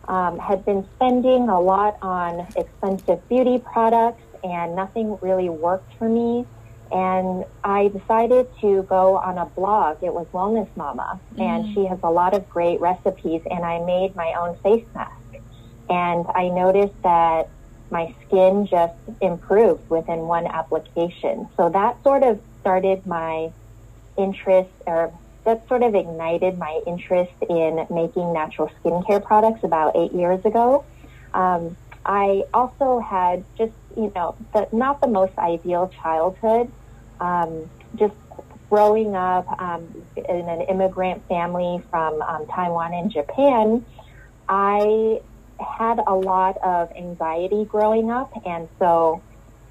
um, 0.09 0.38
had 0.38 0.64
been 0.64 0.87
spending 0.97 1.49
a 1.49 1.61
lot 1.61 1.97
on 2.02 2.47
expensive 2.57 3.26
beauty 3.29 3.59
products 3.59 4.23
and 4.43 4.77
nothing 4.77 5.19
really 5.21 5.49
worked 5.49 5.95
for 5.99 6.09
me. 6.09 6.47
And 6.91 7.47
I 7.65 7.89
decided 7.89 8.49
to 8.61 8.83
go 8.83 9.17
on 9.17 9.39
a 9.39 9.47
blog. 9.47 10.03
It 10.03 10.13
was 10.13 10.27
Wellness 10.33 10.69
Mama, 10.77 11.19
mm. 11.35 11.41
and 11.41 11.75
she 11.75 11.87
has 11.87 11.99
a 12.03 12.11
lot 12.11 12.35
of 12.35 12.49
great 12.51 12.81
recipes. 12.81 13.41
And 13.51 13.65
I 13.65 13.79
made 13.85 14.15
my 14.15 14.35
own 14.39 14.57
face 14.59 14.85
mask. 14.95 15.17
And 15.89 16.27
I 16.35 16.49
noticed 16.49 17.01
that 17.03 17.49
my 17.91 18.15
skin 18.27 18.67
just 18.67 18.95
improved 19.21 19.89
within 19.91 20.21
one 20.21 20.47
application. 20.47 21.49
So 21.57 21.69
that 21.71 22.03
sort 22.03 22.23
of 22.23 22.41
started 22.61 23.07
my 23.07 23.53
interest, 24.17 24.71
or 24.87 25.13
that 25.45 25.67
sort 25.69 25.83
of 25.83 25.95
ignited 25.95 26.59
my 26.59 26.81
interest 26.87 27.33
in 27.49 27.87
making 27.91 28.33
natural 28.33 28.71
skincare 28.83 29.23
products 29.23 29.65
about 29.65 29.97
eight 29.97 30.13
years 30.13 30.45
ago. 30.45 30.85
Um, 31.35 31.77
I 32.05 32.45
also 32.53 33.01
had 33.01 33.45
just, 33.57 33.73
you 33.97 34.13
know, 34.15 34.37
the, 34.53 34.69
not 34.73 35.01
the 35.01 35.09
most 35.09 35.37
ideal 35.39 35.93
childhood. 36.03 36.71
Um, 37.21 37.71
just 37.97 38.15
growing 38.73 39.15
up 39.15 39.47
um, 39.61 39.87
in 40.17 40.49
an 40.49 40.63
immigrant 40.63 41.27
family 41.29 41.83
from 41.91 42.23
um, 42.23 42.47
Taiwan 42.47 42.95
and 42.95 43.11
Japan, 43.11 43.85
I 44.49 45.21
had 45.61 46.01
a 46.07 46.15
lot 46.15 46.57
of 46.59 46.91
anxiety 46.93 47.65
growing 47.65 48.11
up. 48.11 48.33
And 48.47 48.69
so, 48.79 49.23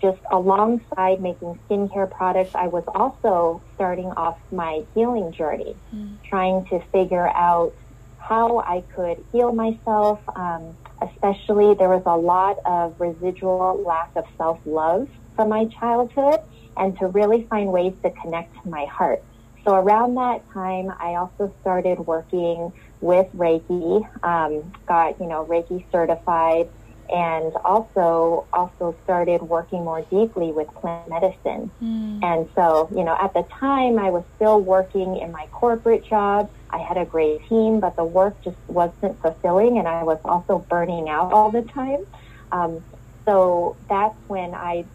just 0.02 0.20
alongside 0.32 1.22
making 1.22 1.60
skincare 1.68 2.10
products, 2.10 2.56
I 2.56 2.68
was 2.68 2.84
also 2.88 3.62
starting 3.76 4.08
off 4.12 4.38
my 4.52 4.84
healing 4.94 5.32
journey, 5.32 5.76
mm. 5.94 6.18
trying 6.28 6.66
to 6.66 6.80
figure 6.92 7.28
out 7.28 7.74
how 8.20 8.60
I 8.60 8.84
could 8.96 9.24
heal 9.32 9.52
myself. 9.52 10.20
Um, 10.36 10.76
especially, 11.02 11.76
there 11.76 11.90
was 11.90 12.04
a 12.06 12.18
lot 12.18 12.58
of 12.66 12.96
residual 13.00 13.84
lack 13.86 14.12
of 14.16 14.26
self 14.38 14.60
love 14.66 15.08
from 15.36 15.50
my 15.50 15.66
childhood, 15.80 16.40
and 16.78 16.98
to 17.00 17.08
really 17.08 17.48
find 17.50 17.72
ways 17.72 17.94
to 18.04 18.12
connect 18.22 18.54
to 18.64 18.70
my 18.70 18.86
heart. 18.86 19.24
So, 19.66 19.76
around 19.76 20.16
that 20.16 20.44
time, 20.54 20.92
I 21.00 21.16
also 21.16 21.54
started 21.62 22.00
working 22.00 22.72
with 23.00 23.28
Reiki, 23.36 24.04
um, 24.24 24.72
got, 24.88 25.20
you 25.20 25.28
know, 25.28 25.46
Reiki 25.46 25.86
certified, 25.92 26.70
and 27.12 27.54
also 27.66 28.48
also 28.54 28.96
started 29.04 29.42
working 29.42 29.84
more 29.84 30.02
deeply 30.04 30.52
with 30.52 30.68
plant 30.76 31.10
medicine. 31.10 31.70
Mm. 31.82 32.24
And 32.24 32.50
so, 32.56 32.90
you 32.96 33.04
know, 33.04 33.18
at 33.20 33.34
the 33.34 33.44
time 33.60 34.00
I 34.00 34.10
was 34.10 34.24
still 34.38 34.60
working 34.60 35.18
in 35.18 35.32
my 35.32 35.48
corporate 35.52 36.06
job. 36.06 36.50
I 36.70 36.78
had 36.78 36.98
a 36.98 37.04
great 37.04 37.46
team, 37.50 37.82
but 37.82 37.98
the 37.98 38.06
work 38.06 38.42
just 38.44 38.56
wasn't 38.68 39.22
fulfilling 39.22 39.78
and 39.78 39.88
I 39.88 40.04
was 40.04 40.20
also 40.24 40.60
burning 40.70 41.10
out 41.10 41.34
all 41.34 41.52
the 41.52 41.64
time. 41.64 42.06
Um, 42.54 42.82
so 43.26 43.76
that's 43.90 44.18
when 44.28 44.54
I 44.54 44.86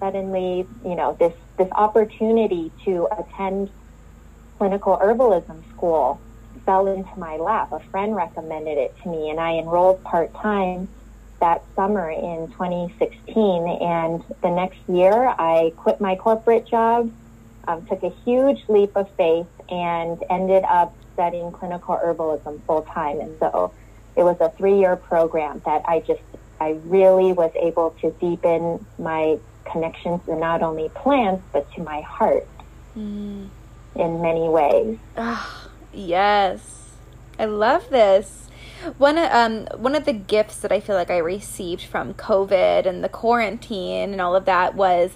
suddenly, 0.00 0.66
you 0.84 0.94
know, 0.94 1.16
this 1.18 1.32
this 1.56 1.70
opportunity 1.72 2.70
to 2.84 3.08
attend 3.18 3.70
clinical 4.58 4.98
herbalism 4.98 5.62
school 5.74 6.20
fell 6.66 6.86
into 6.86 7.18
my 7.18 7.36
lap. 7.36 7.72
A 7.72 7.80
friend 7.90 8.14
recommended 8.14 8.76
it 8.76 8.94
to 9.02 9.08
me, 9.08 9.30
and 9.30 9.40
I 9.40 9.54
enrolled 9.54 10.04
part 10.04 10.34
time 10.34 10.88
that 11.40 11.62
summer 11.76 12.10
in 12.10 12.48
2016. 12.48 13.78
And 13.80 14.22
the 14.42 14.50
next 14.50 14.78
year, 14.88 15.28
I 15.28 15.72
quit 15.76 16.00
my 16.00 16.16
corporate 16.16 16.66
job, 16.66 17.10
um, 17.66 17.86
took 17.86 18.02
a 18.02 18.10
huge 18.24 18.62
leap 18.68 18.96
of 18.96 19.10
faith, 19.12 19.46
and 19.68 20.22
ended 20.30 20.64
up 20.64 20.94
studying 21.14 21.52
clinical 21.52 21.96
herbalism 21.96 22.62
full 22.64 22.82
time. 22.82 23.20
And 23.20 23.38
so 23.38 23.72
it 24.16 24.22
was 24.22 24.36
a 24.40 24.50
three 24.50 24.78
year 24.78 24.96
program 24.96 25.62
that 25.64 25.82
I 25.86 26.00
just, 26.00 26.22
I 26.60 26.78
really 26.84 27.32
was 27.32 27.52
able 27.54 27.90
to 28.00 28.10
deepen 28.12 28.84
my 28.98 29.38
connections 29.64 30.24
to 30.26 30.36
not 30.36 30.62
only 30.62 30.88
plants, 30.90 31.44
but 31.52 31.70
to 31.74 31.82
my 31.82 32.00
heart 32.00 32.46
mm. 32.96 33.48
in 33.94 34.22
many 34.22 34.48
ways. 34.48 34.98
Oh, 35.16 35.68
Yes. 35.92 36.90
I 37.38 37.46
love 37.46 37.88
this. 37.90 38.47
One 38.96 39.18
um 39.18 39.66
one 39.76 39.94
of 39.94 40.04
the 40.04 40.12
gifts 40.12 40.58
that 40.60 40.72
I 40.72 40.80
feel 40.80 40.96
like 40.96 41.10
I 41.10 41.18
received 41.18 41.82
from 41.82 42.14
COVID 42.14 42.86
and 42.86 43.02
the 43.02 43.08
quarantine 43.08 44.12
and 44.12 44.20
all 44.20 44.36
of 44.36 44.44
that 44.44 44.74
was 44.74 45.12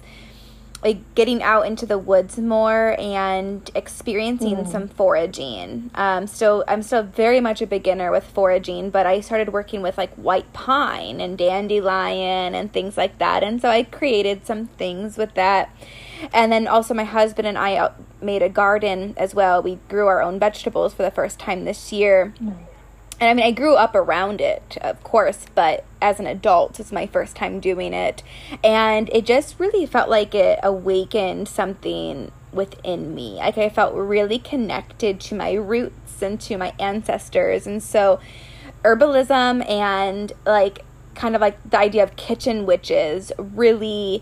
like 0.83 1.15
getting 1.15 1.41
out 1.41 1.65
into 1.65 1.85
the 1.85 1.97
woods 1.97 2.37
more 2.37 2.95
and 2.99 3.69
experiencing 3.73 4.57
mm. 4.57 4.67
some 4.69 4.87
foraging. 4.89 5.89
Um, 5.95 6.27
so 6.27 6.63
I'm 6.67 6.83
still 6.83 7.03
very 7.03 7.39
much 7.39 7.61
a 7.61 7.67
beginner 7.67 8.11
with 8.11 8.25
foraging, 8.25 8.89
but 8.89 9.05
I 9.05 9.21
started 9.21 9.53
working 9.53 9.81
with 9.81 9.97
like 9.97 10.13
white 10.15 10.51
pine 10.51 11.21
and 11.21 11.37
dandelion 11.37 12.53
and 12.53 12.71
things 12.73 12.97
like 12.97 13.17
that. 13.19 13.43
And 13.43 13.61
so 13.61 13.69
I 13.69 13.83
created 13.83 14.45
some 14.45 14.67
things 14.67 15.17
with 15.17 15.33
that. 15.35 15.73
And 16.33 16.51
then 16.51 16.67
also 16.67 16.93
my 16.93 17.05
husband 17.05 17.47
and 17.47 17.57
I 17.57 17.91
made 18.21 18.41
a 18.41 18.49
garden 18.49 19.13
as 19.15 19.33
well. 19.33 19.61
We 19.61 19.75
grew 19.87 20.07
our 20.07 20.21
own 20.21 20.37
vegetables 20.37 20.93
for 20.93 21.03
the 21.03 21.11
first 21.11 21.39
time 21.39 21.63
this 21.63 21.93
year. 21.93 22.33
Nice. 22.39 22.55
And 23.23 23.29
I 23.29 23.33
mean, 23.35 23.45
I 23.45 23.51
grew 23.51 23.75
up 23.75 23.95
around 23.95 24.41
it, 24.41 24.77
of 24.81 25.01
course, 25.01 25.45
but 25.55 25.85
as 26.01 26.19
an 26.19 26.27
adult, 26.27 26.77
it's 26.77 26.91
my 26.91 27.07
first 27.07 27.37
time 27.37 27.61
doing 27.61 27.93
it. 27.93 28.21
And 28.61 29.09
it 29.13 29.25
just 29.25 29.57
really 29.61 29.85
felt 29.85 30.09
like 30.09 30.35
it 30.35 30.59
awakened 30.61 31.47
something 31.47 32.33
within 32.51 33.15
me. 33.15 33.35
Like 33.35 33.57
I 33.57 33.69
felt 33.69 33.95
really 33.95 34.39
connected 34.39 35.21
to 35.21 35.35
my 35.35 35.53
roots 35.53 36.21
and 36.21 36.37
to 36.41 36.57
my 36.57 36.73
ancestors. 36.77 37.65
And 37.65 37.81
so, 37.81 38.19
herbalism 38.83 39.69
and 39.69 40.33
like 40.45 40.83
kind 41.15 41.33
of 41.33 41.39
like 41.39 41.57
the 41.69 41.79
idea 41.79 42.03
of 42.03 42.17
kitchen 42.17 42.65
witches 42.65 43.31
really 43.37 44.21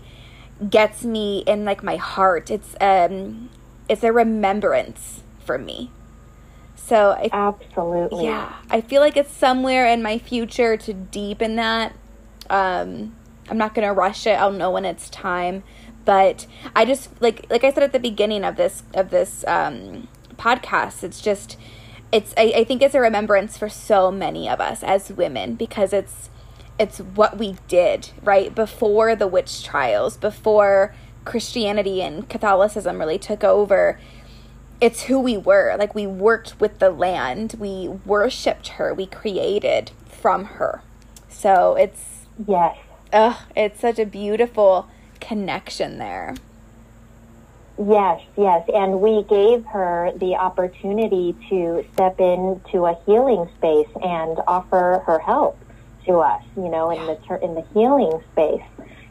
gets 0.70 1.02
me 1.02 1.42
in 1.48 1.64
like 1.64 1.82
my 1.82 1.96
heart. 1.96 2.52
It's 2.52 2.76
um 2.80 3.50
it's 3.88 4.04
a 4.04 4.12
remembrance 4.12 5.24
for 5.44 5.58
me. 5.58 5.90
So 6.92 7.12
I 7.12 7.30
absolutely 7.32 8.26
yeah, 8.26 8.52
I 8.68 8.82
feel 8.82 9.00
like 9.00 9.16
it's 9.16 9.32
somewhere 9.32 9.86
in 9.86 10.02
my 10.02 10.18
future 10.18 10.76
to 10.76 10.92
deepen 10.92 11.56
that. 11.56 11.94
Um, 12.50 13.16
I'm 13.48 13.56
not 13.56 13.74
gonna 13.74 13.94
rush 13.94 14.26
it. 14.26 14.32
I'll 14.32 14.52
know 14.52 14.70
when 14.70 14.84
it's 14.84 15.08
time. 15.08 15.64
But 16.04 16.46
I 16.76 16.84
just 16.84 17.08
like 17.22 17.46
like 17.48 17.64
I 17.64 17.72
said 17.72 17.82
at 17.82 17.94
the 17.94 17.98
beginning 17.98 18.44
of 18.44 18.56
this 18.56 18.82
of 18.92 19.08
this 19.08 19.42
um, 19.48 20.06
podcast. 20.36 21.02
It's 21.02 21.22
just 21.22 21.56
it's 22.12 22.34
I, 22.36 22.52
I 22.56 22.64
think 22.64 22.82
it's 22.82 22.94
a 22.94 23.00
remembrance 23.00 23.56
for 23.56 23.70
so 23.70 24.10
many 24.10 24.46
of 24.46 24.60
us 24.60 24.82
as 24.82 25.10
women 25.10 25.54
because 25.54 25.94
it's 25.94 26.28
it's 26.78 26.98
what 26.98 27.38
we 27.38 27.56
did 27.68 28.10
right 28.22 28.54
before 28.54 29.16
the 29.16 29.26
witch 29.26 29.64
trials 29.64 30.18
before 30.18 30.94
Christianity 31.24 32.02
and 32.02 32.28
Catholicism 32.28 32.98
really 32.98 33.18
took 33.18 33.44
over, 33.44 33.98
it's 34.82 35.04
who 35.04 35.20
we 35.20 35.36
were. 35.36 35.76
Like 35.78 35.94
we 35.94 36.08
worked 36.08 36.60
with 36.60 36.80
the 36.80 36.90
land, 36.90 37.54
we 37.58 37.88
worshipped 38.04 38.68
her, 38.68 38.92
we 38.92 39.06
created 39.06 39.92
from 40.06 40.44
her. 40.44 40.82
So 41.28 41.76
it's 41.76 42.26
yes, 42.48 42.76
ugh, 43.12 43.36
it's 43.54 43.80
such 43.80 44.00
a 44.00 44.04
beautiful 44.04 44.88
connection 45.20 45.98
there. 45.98 46.34
Yes, 47.78 48.22
yes, 48.36 48.68
and 48.74 49.00
we 49.00 49.22
gave 49.22 49.64
her 49.66 50.12
the 50.16 50.34
opportunity 50.34 51.36
to 51.48 51.86
step 51.94 52.18
into 52.18 52.84
a 52.86 52.98
healing 53.06 53.48
space 53.58 53.88
and 54.02 54.38
offer 54.48 55.02
her 55.06 55.20
help 55.20 55.56
to 56.06 56.18
us. 56.18 56.42
You 56.56 56.68
know, 56.68 56.90
in 56.90 57.06
the 57.06 57.38
in 57.40 57.54
the 57.54 57.64
healing 57.72 58.20
space. 58.32 58.62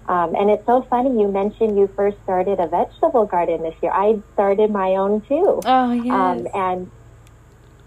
Um, 0.08 0.36
and 0.36 0.50
it's 0.50 0.66
so 0.66 0.82
funny 0.90 1.10
you 1.22 1.28
mentioned 1.28 1.78
you 1.78 1.88
first 1.96 2.18
started 2.24 2.60
a 2.60 2.68
vegetable 2.68 3.26
garden 3.26 3.62
this 3.62 3.76
year. 3.82 3.92
I 3.92 4.20
started 4.34 4.72
my 4.72 4.96
own 4.96 5.22
too. 5.22 5.62
Oh 5.64 5.92
yes. 5.92 6.12
Um, 6.12 6.48
and 6.54 6.92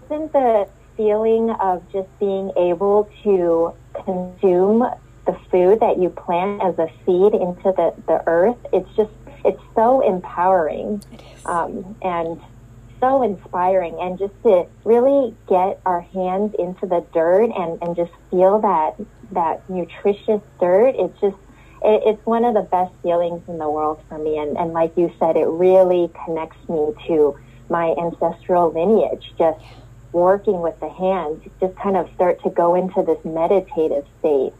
isn't 0.05 0.31
the 0.31 0.67
feeling 0.95 1.49
of 1.49 1.83
just 1.91 2.07
being 2.19 2.51
able 2.57 3.09
to 3.23 3.73
consume 4.05 4.89
the 5.25 5.37
food 5.51 5.79
that 5.79 5.97
you 5.97 6.09
plant 6.09 6.61
as 6.61 6.77
a 6.77 6.87
seed 7.05 7.33
into 7.33 7.73
the, 7.75 7.93
the 8.07 8.23
earth, 8.27 8.57
it's 8.71 8.89
just, 8.95 9.11
it's 9.43 9.61
so 9.73 10.07
empowering 10.07 11.03
um, 11.45 11.95
and 12.01 12.39
so 12.99 13.23
inspiring. 13.23 13.97
And 13.99 14.17
just 14.17 14.33
to 14.43 14.67
really 14.83 15.35
get 15.47 15.79
our 15.85 16.01
hands 16.01 16.55
into 16.57 16.85
the 16.85 17.05
dirt 17.13 17.49
and, 17.55 17.81
and 17.81 17.95
just 17.95 18.11
feel 18.29 18.59
that, 18.59 18.95
that 19.31 19.67
nutritious 19.69 20.41
dirt, 20.59 20.95
it's 20.97 21.19
just, 21.19 21.37
it, 21.83 22.03
it's 22.05 22.25
one 22.25 22.45
of 22.45 22.53
the 22.53 22.61
best 22.61 22.93
feelings 23.03 23.41
in 23.47 23.57
the 23.57 23.69
world 23.69 24.01
for 24.07 24.17
me. 24.17 24.37
And, 24.37 24.57
and 24.57 24.73
like 24.73 24.95
you 24.97 25.13
said, 25.19 25.35
it 25.35 25.47
really 25.47 26.11
connects 26.25 26.67
me 26.69 26.93
to 27.07 27.37
my 27.69 27.95
ancestral 27.97 28.71
lineage, 28.71 29.33
just 29.37 29.59
working 30.11 30.61
with 30.61 30.79
the 30.79 30.89
hands, 30.89 31.43
just 31.59 31.75
kind 31.75 31.97
of 31.97 32.09
start 32.15 32.41
to 32.43 32.49
go 32.49 32.75
into 32.75 33.03
this 33.03 33.23
meditative 33.25 34.05
state. 34.19 34.53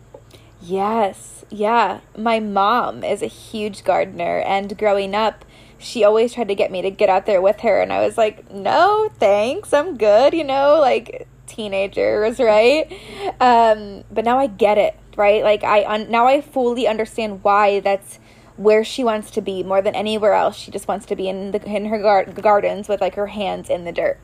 Yes, 0.62 1.46
yeah. 1.50 2.00
My 2.18 2.40
mom 2.40 3.04
is 3.04 3.22
a 3.22 3.28
huge 3.28 3.84
gardener, 3.84 4.40
and 4.40 4.78
growing 4.78 5.14
up, 5.14 5.46
she 5.78 6.04
always 6.04 6.34
tried 6.34 6.48
to 6.48 6.56
get 6.56 6.72
me 6.72 6.82
to 6.82 6.90
get 6.90 7.10
out 7.10 7.26
there 7.26 7.42
with 7.42 7.60
her, 7.60 7.82
and 7.82 7.94
I 7.94 8.04
was 8.04 8.18
like, 8.18 8.52
no, 8.52 9.10
thanks, 9.20 9.74
I'm 9.74 9.98
good, 9.98 10.34
you 10.34 10.44
know, 10.44 10.80
like 10.80 11.28
teenagers, 11.46 12.40
right? 12.40 12.92
Um, 13.40 14.04
but 14.12 14.26
now 14.26 14.40
I 14.40 14.48
get 14.48 14.78
it, 14.78 14.98
right? 15.16 15.44
Like 15.44 15.64
I 15.64 15.86
un- 15.86 16.10
now 16.10 16.28
I 16.28 16.42
fully 16.42 16.88
understand 16.88 17.44
why 17.44 17.80
that's 17.80 18.20
where 18.58 18.84
she 18.84 19.04
wants 19.04 19.32
to 19.32 19.42
be 19.42 19.64
more 19.64 19.82
than 19.82 19.96
anywhere 19.96 20.34
else. 20.34 20.56
She 20.56 20.72
just 20.72 20.88
wants 20.88 21.06
to 21.08 21.16
be 21.16 21.28
in 21.28 21.52
the 21.52 21.64
in 21.66 21.86
her 21.86 22.00
gar- 22.00 22.26
gardens 22.26 22.88
with 22.88 23.02
like 23.02 23.16
her 23.16 23.28
hands 23.28 23.70
in 23.70 23.86
the 23.86 23.92
dirt. 23.92 24.20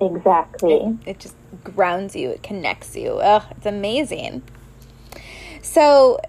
Exactly. 0.00 0.74
It, 0.74 1.08
it 1.08 1.18
just 1.20 1.36
grounds 1.64 2.14
you. 2.14 2.30
It 2.30 2.42
connects 2.42 2.96
you. 2.96 3.12
Ugh, 3.12 3.44
it's 3.56 3.66
amazing. 3.66 4.42
So, 5.62 6.20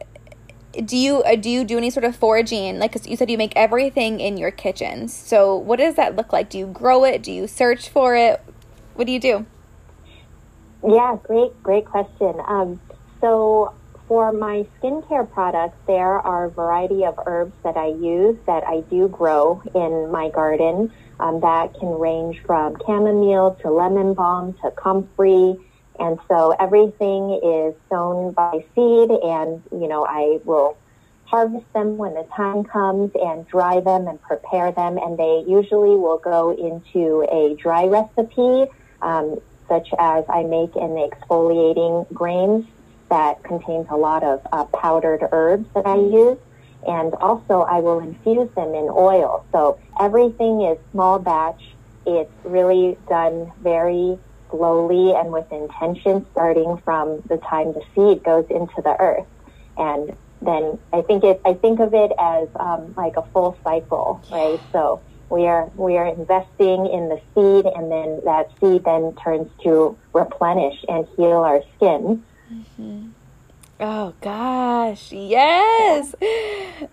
do 0.74 0.96
you 0.96 1.22
uh, 1.24 1.36
do 1.36 1.50
you 1.50 1.64
do 1.64 1.78
any 1.78 1.90
sort 1.90 2.04
of 2.06 2.16
foraging? 2.16 2.80
Like 2.80 2.96
you 3.06 3.16
said, 3.18 3.30
you 3.30 3.38
make 3.38 3.54
everything 3.56 4.20
in 4.20 4.38
your 4.38 4.52
kitchen. 4.52 5.08
So, 5.08 5.56
what 5.56 5.80
does 5.80 5.96
that 5.96 6.16
look 6.16 6.32
like? 6.32 6.50
Do 6.50 6.58
you 6.58 6.68
grow 6.68 7.04
it? 7.04 7.24
Do 7.24 7.32
you 7.32 7.48
search 7.48 7.90
for 7.90 8.16
it? 8.16 8.42
What 8.96 9.06
do 9.06 9.14
you 9.14 9.20
do? 9.20 9.46
Yeah, 10.88 11.18
great, 11.24 11.62
great 11.64 11.86
question. 11.86 12.36
Um, 12.48 12.80
so, 13.22 13.74
for 14.08 14.32
my 14.32 14.66
skincare 14.80 15.30
products, 15.30 15.78
there 15.86 16.20
are 16.20 16.46
a 16.46 16.50
variety 16.50 17.04
of 17.04 17.20
herbs 17.26 17.54
that 17.64 17.76
I 17.76 17.88
use 17.88 18.38
that 18.48 18.64
I 18.66 18.82
do 18.90 19.10
grow 19.10 19.62
in 19.76 20.10
my 20.12 20.30
garden. 20.30 20.94
Um, 21.20 21.42
that 21.42 21.74
can 21.78 21.90
range 21.90 22.40
from 22.46 22.78
chamomile 22.86 23.58
to 23.64 23.72
lemon 23.72 24.14
balm 24.14 24.54
to 24.62 24.72
comfrey 24.72 25.58
and 26.00 26.20
so 26.28 26.54
everything 26.60 27.40
is 27.44 27.76
sown 27.90 28.34
by 28.34 28.64
seed 28.76 29.10
and, 29.10 29.64
you 29.72 29.88
know, 29.88 30.06
I 30.06 30.40
will 30.44 30.78
harvest 31.26 31.72
them 31.74 31.98
when 31.98 32.14
the 32.14 32.28
time 32.36 32.64
comes 32.64 33.12
and 33.16 33.48
dry 33.48 33.80
them 33.80 34.08
and 34.08 34.22
prepare 34.22 34.72
them. 34.72 34.98
And 34.98 35.18
they 35.18 35.44
usually 35.48 35.96
will 35.96 36.20
go 36.20 36.52
into 36.52 37.26
a 37.32 37.56
dry 37.62 37.86
recipe, 37.86 38.66
um, 39.02 39.40
such 39.68 39.90
as 40.00 40.24
I 40.30 40.44
make 40.44 40.76
an 40.76 40.96
exfoliating 40.96 42.12
grains 42.14 42.66
that 43.10 43.44
contains 43.44 43.88
a 43.90 43.96
lot 43.96 44.24
of 44.24 44.42
uh, 44.52 44.66
powdered 44.66 45.28
herbs 45.32 45.66
that 45.76 45.86
I 45.86 45.96
use. 45.96 46.38
And 46.86 47.14
also 47.16 47.62
I 47.62 47.80
will 47.80 48.00
infuse 48.00 48.50
them 48.56 48.74
in 48.74 48.88
oil. 48.90 49.46
So 49.52 49.80
everything 50.00 50.62
is 50.62 50.78
small 50.92 51.20
batch. 51.20 51.62
It's 52.06 52.32
really 52.44 52.98
done 53.10 53.52
very 53.62 54.18
slowly 54.50 55.14
and 55.14 55.32
with 55.32 55.52
intention, 55.52 56.26
starting 56.32 56.78
from 56.86 57.22
the 57.28 57.38
time 57.38 57.74
the 57.74 57.82
seed 57.94 58.24
goes 58.24 58.46
into 58.50 58.82
the 58.84 58.96
earth. 59.00 59.28
And 59.78 60.16
then 60.42 60.80
I 60.94 61.02
think 61.02 61.24
it, 61.24 61.42
I 61.46 61.54
think 61.54 61.80
of 61.80 61.94
it 61.94 62.12
as 62.20 62.48
um, 62.60 62.94
like 62.96 63.18
a 63.18 63.24
full 63.34 63.58
cycle, 63.64 64.24
right? 64.30 64.60
So 64.72 65.02
we 65.30 65.46
are 65.48 65.70
we 65.76 65.98
are 65.98 66.08
investing 66.08 66.86
in 66.88 67.10
the 67.10 67.20
seed, 67.36 67.66
and 67.66 67.92
then 67.92 68.22
that 68.24 68.48
seed 68.60 68.86
then 68.86 69.14
turns 69.24 69.52
to 69.64 69.98
replenish 70.14 70.78
and 70.88 71.06
heal 71.18 71.40
our 71.40 71.62
skin. 71.76 72.24
Mm-hmm. 72.52 73.10
Oh 73.80 74.16
gosh, 74.22 75.12
yes. 75.12 76.16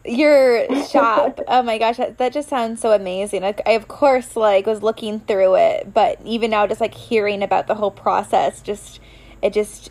Your 0.04 0.66
shop. 0.84 1.40
oh 1.48 1.62
my 1.62 1.78
gosh, 1.78 1.96
that, 1.96 2.18
that 2.18 2.34
just 2.34 2.50
sounds 2.50 2.80
so 2.82 2.92
amazing. 2.92 3.40
Like 3.40 3.62
I 3.64 3.72
of 3.72 3.88
course 3.88 4.36
like 4.36 4.66
was 4.66 4.82
looking 4.82 5.20
through 5.20 5.56
it, 5.56 5.94
but 5.94 6.20
even 6.24 6.50
now 6.50 6.66
just 6.66 6.82
like 6.82 6.92
hearing 6.92 7.42
about 7.42 7.68
the 7.68 7.74
whole 7.74 7.90
process 7.90 8.60
just 8.60 9.00
it 9.40 9.54
just 9.54 9.90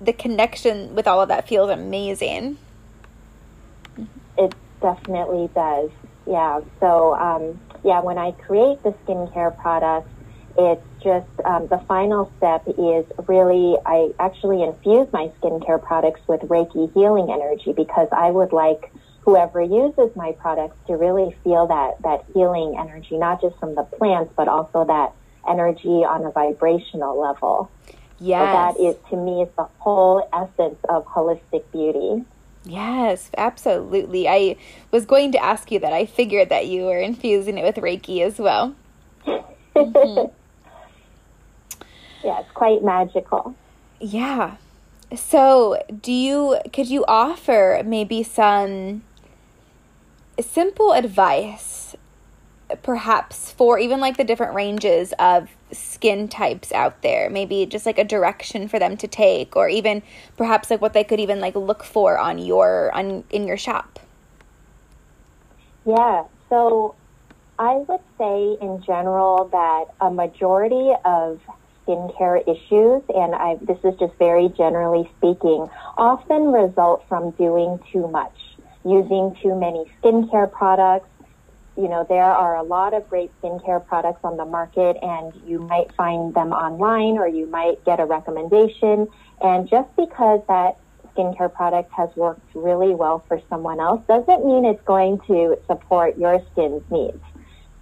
the 0.00 0.12
connection 0.12 0.94
with 0.94 1.08
all 1.08 1.20
of 1.20 1.28
that 1.28 1.48
feels 1.48 1.68
amazing. 1.68 2.58
It 4.36 4.54
definitely 4.80 5.50
does. 5.52 5.90
Yeah. 6.28 6.60
So 6.78 7.16
um 7.16 7.58
yeah, 7.82 8.00
when 8.02 8.18
I 8.18 8.30
create 8.32 8.82
the 8.84 8.94
skincare 9.04 9.56
products 9.60 10.10
it's 10.56 10.84
just 11.02 11.28
um, 11.44 11.66
the 11.68 11.78
final 11.86 12.30
step 12.36 12.66
is 12.66 13.04
really 13.26 13.76
I 13.84 14.10
actually 14.18 14.62
infuse 14.62 15.12
my 15.12 15.30
skincare 15.40 15.82
products 15.82 16.20
with 16.26 16.40
Reiki 16.42 16.92
healing 16.92 17.30
energy 17.30 17.72
because 17.72 18.08
I 18.12 18.30
would 18.30 18.52
like 18.52 18.92
whoever 19.22 19.60
uses 19.60 20.14
my 20.16 20.32
products 20.32 20.76
to 20.86 20.94
really 20.94 21.36
feel 21.44 21.66
that 21.66 22.02
that 22.02 22.24
healing 22.34 22.76
energy, 22.78 23.16
not 23.16 23.40
just 23.40 23.58
from 23.58 23.74
the 23.74 23.82
plants, 23.82 24.32
but 24.36 24.48
also 24.48 24.84
that 24.84 25.12
energy 25.48 26.04
on 26.04 26.24
a 26.24 26.30
vibrational 26.30 27.20
level. 27.20 27.70
Yes. 28.18 28.40
So 28.40 28.46
that 28.46 28.80
is 28.80 28.96
to 29.10 29.16
me 29.16 29.42
is 29.42 29.48
the 29.56 29.68
whole 29.78 30.28
essence 30.32 30.78
of 30.88 31.06
holistic 31.06 31.64
beauty. 31.72 32.24
Yes, 32.64 33.30
absolutely. 33.38 34.28
I 34.28 34.56
was 34.90 35.06
going 35.06 35.32
to 35.32 35.42
ask 35.42 35.70
you 35.70 35.78
that. 35.78 35.92
I 35.92 36.04
figured 36.04 36.48
that 36.48 36.66
you 36.66 36.86
were 36.86 36.98
infusing 36.98 37.56
it 37.56 37.64
with 37.64 37.76
Reiki 37.76 38.20
as 38.22 38.38
well. 38.38 38.74
Mm-hmm 39.76 40.34
yeah, 42.24 42.40
it's 42.40 42.50
quite 42.52 42.82
magical. 42.82 43.54
Yeah. 44.00 44.56
So, 45.14 45.82
do 46.02 46.12
you 46.12 46.58
could 46.72 46.88
you 46.88 47.04
offer 47.06 47.82
maybe 47.84 48.22
some 48.22 49.02
simple 50.40 50.92
advice 50.92 51.96
perhaps 52.82 53.50
for 53.50 53.78
even 53.78 54.00
like 54.00 54.16
the 54.16 54.24
different 54.24 54.54
ranges 54.54 55.12
of 55.18 55.48
skin 55.72 56.28
types 56.28 56.70
out 56.72 57.00
there 57.02 57.30
maybe 57.30 57.64
just 57.66 57.86
like 57.86 57.98
a 57.98 58.04
direction 58.04 58.68
for 58.68 58.78
them 58.78 58.96
to 58.96 59.06
take 59.08 59.56
or 59.56 59.68
even 59.68 60.02
perhaps 60.36 60.70
like 60.70 60.80
what 60.80 60.92
they 60.92 61.04
could 61.04 61.20
even 61.20 61.40
like 61.40 61.54
look 61.54 61.82
for 61.82 62.18
on 62.18 62.38
your 62.38 62.90
on 62.94 63.24
in 63.30 63.46
your 63.46 63.56
shop 63.56 63.98
yeah 65.86 66.24
so 66.48 66.94
i 67.58 67.74
would 67.88 68.00
say 68.18 68.56
in 68.60 68.82
general 68.82 69.48
that 69.50 69.86
a 70.00 70.10
majority 70.10 70.92
of 71.04 71.40
skincare 71.88 72.42
issues, 72.42 73.02
and 73.14 73.34
I, 73.34 73.56
this 73.62 73.78
is 73.82 73.98
just 73.98 74.14
very 74.18 74.48
generally 74.50 75.10
speaking, 75.16 75.66
often 75.96 76.52
result 76.52 77.04
from 77.08 77.30
doing 77.32 77.78
too 77.92 78.08
much, 78.08 78.36
using 78.84 79.34
too 79.42 79.54
many 79.54 79.90
skincare 80.02 80.50
products. 80.52 81.08
You 81.76 81.88
know, 81.88 82.04
there 82.08 82.24
are 82.24 82.56
a 82.56 82.62
lot 82.62 82.92
of 82.92 83.08
great 83.08 83.30
skincare 83.40 83.84
products 83.86 84.20
on 84.24 84.36
the 84.36 84.44
market, 84.44 84.96
and 85.00 85.32
you 85.46 85.60
might 85.60 85.92
find 85.94 86.34
them 86.34 86.52
online 86.52 87.18
or 87.18 87.28
you 87.28 87.46
might 87.46 87.84
get 87.84 88.00
a 88.00 88.04
recommendation. 88.04 89.06
And 89.40 89.68
just 89.68 89.88
because 89.96 90.40
that 90.48 90.76
skincare 91.14 91.52
product 91.52 91.90
has 91.96 92.10
worked 92.16 92.54
really 92.54 92.94
well 92.94 93.24
for 93.28 93.40
someone 93.48 93.80
else 93.80 94.02
doesn't 94.08 94.44
mean 94.44 94.64
it's 94.64 94.82
going 94.84 95.20
to 95.26 95.56
support 95.66 96.18
your 96.18 96.40
skin's 96.52 96.82
needs. 96.90 97.22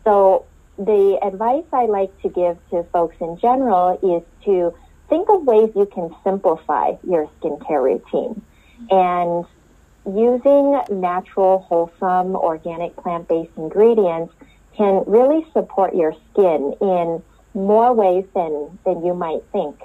So 0.04 0.46
the 0.78 1.18
advice 1.22 1.64
I 1.72 1.86
like 1.86 2.20
to 2.22 2.28
give 2.28 2.58
to 2.70 2.84
folks 2.92 3.16
in 3.20 3.38
general 3.38 3.98
is 4.02 4.22
to 4.44 4.74
think 5.08 5.28
of 5.28 5.44
ways 5.44 5.70
you 5.74 5.86
can 5.86 6.14
simplify 6.24 6.92
your 7.06 7.30
skincare 7.40 7.82
routine. 7.82 8.42
And 8.90 9.44
using 10.06 10.80
natural, 10.90 11.60
wholesome, 11.60 12.36
organic, 12.36 12.96
plant 12.96 13.28
based 13.28 13.52
ingredients 13.56 14.34
can 14.76 15.04
really 15.06 15.46
support 15.52 15.94
your 15.94 16.14
skin 16.30 16.74
in 16.80 17.22
more 17.54 17.92
ways 17.94 18.26
than, 18.34 18.78
than 18.84 19.04
you 19.04 19.14
might 19.14 19.42
think. 19.52 19.80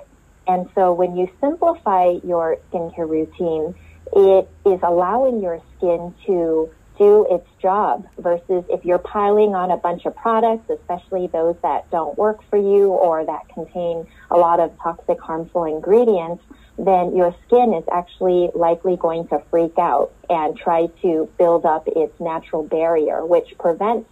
And 0.47 0.69
so 0.75 0.91
when 0.93 1.15
you 1.15 1.30
simplify 1.39 2.17
your 2.23 2.58
skincare 2.69 3.10
routine, 3.10 3.73
it 4.13 4.49
is 4.65 4.80
allowing 4.84 5.41
your 5.41 5.62
skin 5.77 6.13
to 6.25 6.69
do 7.02 7.26
its 7.32 7.48
job 7.60 8.08
versus 8.20 8.64
if 8.70 8.86
you're 8.86 9.00
piling 9.00 9.56
on 9.56 9.72
a 9.72 9.78
bunch 9.78 10.06
of 10.06 10.16
products, 10.16 10.70
especially 10.70 11.26
those 11.26 11.56
that 11.64 11.90
don't 11.90 12.16
work 12.16 12.44
for 12.48 12.58
you 12.58 12.90
or 12.90 13.26
that 13.26 13.50
contain 13.50 14.06
a 14.30 14.38
lot 14.38 14.60
of 14.60 14.72
toxic, 14.78 15.20
harmful 15.20 15.64
ingredients, 15.64 16.44
then 16.78 17.16
your 17.16 17.36
skin 17.48 17.74
is 17.74 17.84
actually 17.92 18.52
likely 18.54 18.98
going 18.98 19.28
to 19.30 19.42
freak 19.50 19.80
out 19.80 20.12
and 20.30 20.56
try 20.56 20.86
to 21.02 21.28
build 21.40 21.66
up 21.66 21.88
its 21.88 22.14
natural 22.20 22.62
barrier, 22.62 23.26
which 23.26 23.58
prevents 23.58 24.08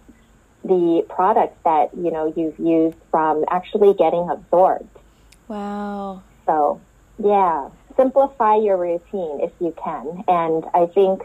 the 0.64 1.06
products 1.08 1.56
that 1.64 1.90
you 1.96 2.10
know 2.10 2.32
you've 2.36 2.58
used 2.58 2.98
from 3.12 3.44
actually 3.50 3.94
getting 3.94 4.28
absorbed. 4.28 4.98
Wow. 5.46 6.22
So, 6.44 6.80
yeah, 7.22 7.70
simplify 7.96 8.56
your 8.56 8.76
routine 8.76 9.40
if 9.42 9.52
you 9.60 9.74
can. 9.82 10.24
And 10.26 10.64
I 10.74 10.86
think 10.86 11.22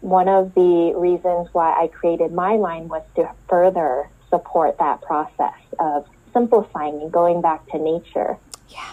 one 0.00 0.28
of 0.28 0.54
the 0.54 0.92
reasons 0.96 1.48
why 1.52 1.72
I 1.72 1.88
created 1.88 2.32
my 2.32 2.54
line 2.56 2.88
was 2.88 3.02
to 3.16 3.30
further 3.48 4.08
support 4.30 4.78
that 4.78 5.00
process 5.02 5.58
of 5.78 6.06
simplifying 6.32 7.00
and 7.02 7.12
going 7.12 7.40
back 7.40 7.66
to 7.70 7.78
nature. 7.78 8.36
Yeah. 8.68 8.92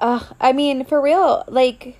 Uh, 0.00 0.24
I 0.40 0.52
mean, 0.52 0.84
for 0.84 1.00
real, 1.00 1.44
like, 1.46 1.98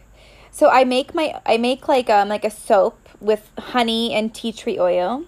so 0.50 0.70
I 0.70 0.84
make 0.84 1.14
my, 1.14 1.40
I 1.46 1.56
make 1.58 1.86
like, 1.88 2.10
um, 2.10 2.28
like 2.28 2.44
a 2.44 2.50
soap 2.50 3.08
with 3.20 3.50
honey 3.58 4.12
and 4.12 4.34
tea 4.34 4.52
tree 4.52 4.78
oil. 4.78 5.24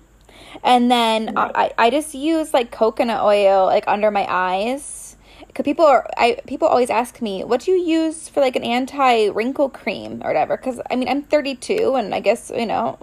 And 0.64 0.90
then 0.90 1.26
Nice. 1.26 1.52
I, 1.54 1.72
I 1.78 1.90
just 1.90 2.14
use 2.14 2.52
like 2.52 2.70
coconut 2.70 3.22
oil 3.22 3.66
like 3.66 3.84
under 3.86 4.10
my 4.10 4.26
eyes. 4.28 5.07
Cause 5.54 5.64
people 5.64 5.86
are, 5.86 6.08
I 6.16 6.38
people 6.46 6.68
always 6.68 6.90
ask 6.90 7.20
me, 7.20 7.42
what 7.42 7.62
do 7.62 7.72
you 7.72 7.78
use 7.78 8.28
for 8.28 8.40
like 8.40 8.54
an 8.56 8.64
anti 8.64 9.28
wrinkle 9.28 9.68
cream 9.68 10.22
or 10.22 10.28
whatever? 10.28 10.56
Cause 10.56 10.80
I 10.90 10.96
mean 10.96 11.08
I'm 11.08 11.22
32 11.22 11.96
and 11.96 12.14
I 12.14 12.20
guess 12.20 12.50
you 12.54 12.66
know, 12.66 12.98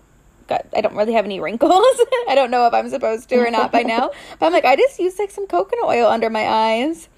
got 0.48 0.66
I 0.76 0.82
don't 0.82 0.96
really 0.96 1.14
have 1.14 1.26
any 1.26 1.40
wrinkles. 1.40 1.72
I 2.30 2.34
don't 2.36 2.52
know 2.52 2.68
if 2.68 2.74
I'm 2.74 2.90
supposed 2.90 3.30
to 3.30 3.38
or 3.38 3.52
not 3.52 3.72
by 3.72 3.84
now. 3.84 4.12
But 4.40 4.48
I'm 4.48 4.54
like 4.54 4.66
I 4.66 4.76
just 4.76 5.00
use 5.00 5.20
like 5.20 5.32
some 5.32 5.48
coconut 5.48 5.86
oil 5.86 6.08
under 6.08 6.30
my 6.30 6.48
eyes. 6.48 7.10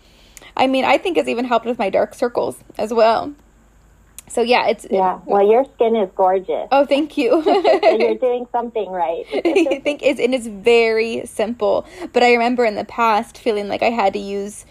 I 0.56 0.68
mean 0.68 0.86
I 0.86 0.98
think 0.98 1.18
it's 1.18 1.30
even 1.30 1.46
helped 1.46 1.66
with 1.66 1.78
my 1.78 1.90
dark 1.90 2.16
circles 2.16 2.58
as 2.78 2.94
well. 2.94 3.34
So 4.30 4.42
yeah, 4.42 4.68
it's 4.68 4.86
Yeah, 4.90 5.20
well, 5.26 5.50
your 5.50 5.66
skin 5.76 5.96
is 5.96 6.10
gorgeous. 6.16 6.68
Oh, 6.72 6.86
thank 6.86 7.18
you. 7.18 7.44
you're 7.46 8.16
doing 8.16 8.46
something 8.52 8.90
right. 8.90 9.26
I 9.34 9.80
think 9.80 10.04
and 10.04 10.34
it's 10.34 10.48
very 10.48 11.26
simple. 11.26 11.86
But 12.12 12.24
I 12.24 12.34
remember 12.34 12.66
in 12.66 12.76
the 12.76 12.86
past 12.86 13.38
feeling 13.38 13.68
like 13.70 13.82
I 13.82 13.90
had 13.90 14.14
to 14.14 14.20
use 14.20 14.66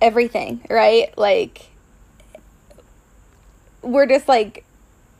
everything, 0.00 0.60
right? 0.68 1.16
Like 1.16 1.70
we're 3.82 4.06
just 4.06 4.28
like 4.28 4.64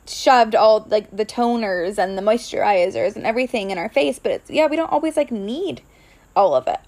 shoved 0.06 0.54
all 0.54 0.86
like 0.88 1.14
the 1.14 1.26
toners 1.26 1.98
and 1.98 2.16
the 2.16 2.22
moisturizers 2.22 3.16
and 3.16 3.26
everything 3.26 3.70
in 3.70 3.78
our 3.78 3.88
face, 3.88 4.18
but 4.18 4.32
it's 4.32 4.50
yeah, 4.50 4.66
we 4.66 4.76
don't 4.76 4.90
always 4.90 5.16
like 5.16 5.30
need 5.30 5.82
all 6.34 6.54
of 6.54 6.66
it. 6.66 6.80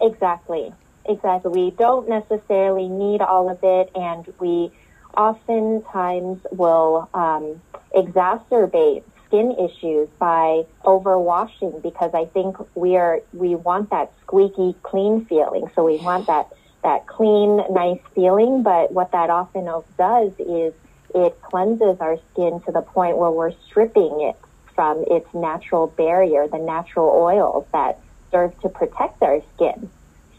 Exactly. 0.00 0.72
Exactly. 1.06 1.50
We 1.50 1.70
don't 1.72 2.08
necessarily 2.08 2.88
need 2.88 3.20
all 3.20 3.50
of 3.50 3.58
it, 3.62 3.90
and 3.94 4.32
we 4.38 4.70
oftentimes 5.16 6.40
will 6.50 7.08
um, 7.14 7.60
exacerbate 7.94 9.04
skin 9.34 9.52
issues 9.52 10.08
by 10.18 10.64
overwashing 10.84 11.82
because 11.82 12.12
I 12.14 12.26
think 12.26 12.56
we 12.74 12.96
are 12.96 13.20
we 13.32 13.54
want 13.54 13.90
that 13.90 14.12
squeaky 14.22 14.76
clean 14.82 15.24
feeling. 15.26 15.70
So 15.74 15.84
we 15.84 15.96
want 15.98 16.26
that 16.26 16.48
that 16.82 17.06
clean, 17.06 17.62
nice 17.70 18.00
feeling. 18.14 18.62
But 18.62 18.92
what 18.92 19.12
that 19.12 19.30
often 19.30 19.64
does 19.98 20.32
is 20.38 20.74
it 21.14 21.40
cleanses 21.42 21.96
our 22.00 22.18
skin 22.32 22.60
to 22.66 22.72
the 22.72 22.82
point 22.82 23.16
where 23.16 23.30
we're 23.30 23.52
stripping 23.66 24.20
it 24.20 24.36
from 24.74 25.04
its 25.08 25.26
natural 25.32 25.86
barrier, 25.86 26.46
the 26.48 26.58
natural 26.58 27.08
oils 27.08 27.66
that 27.72 28.00
serve 28.30 28.58
to 28.60 28.68
protect 28.68 29.22
our 29.22 29.40
skin. 29.54 29.88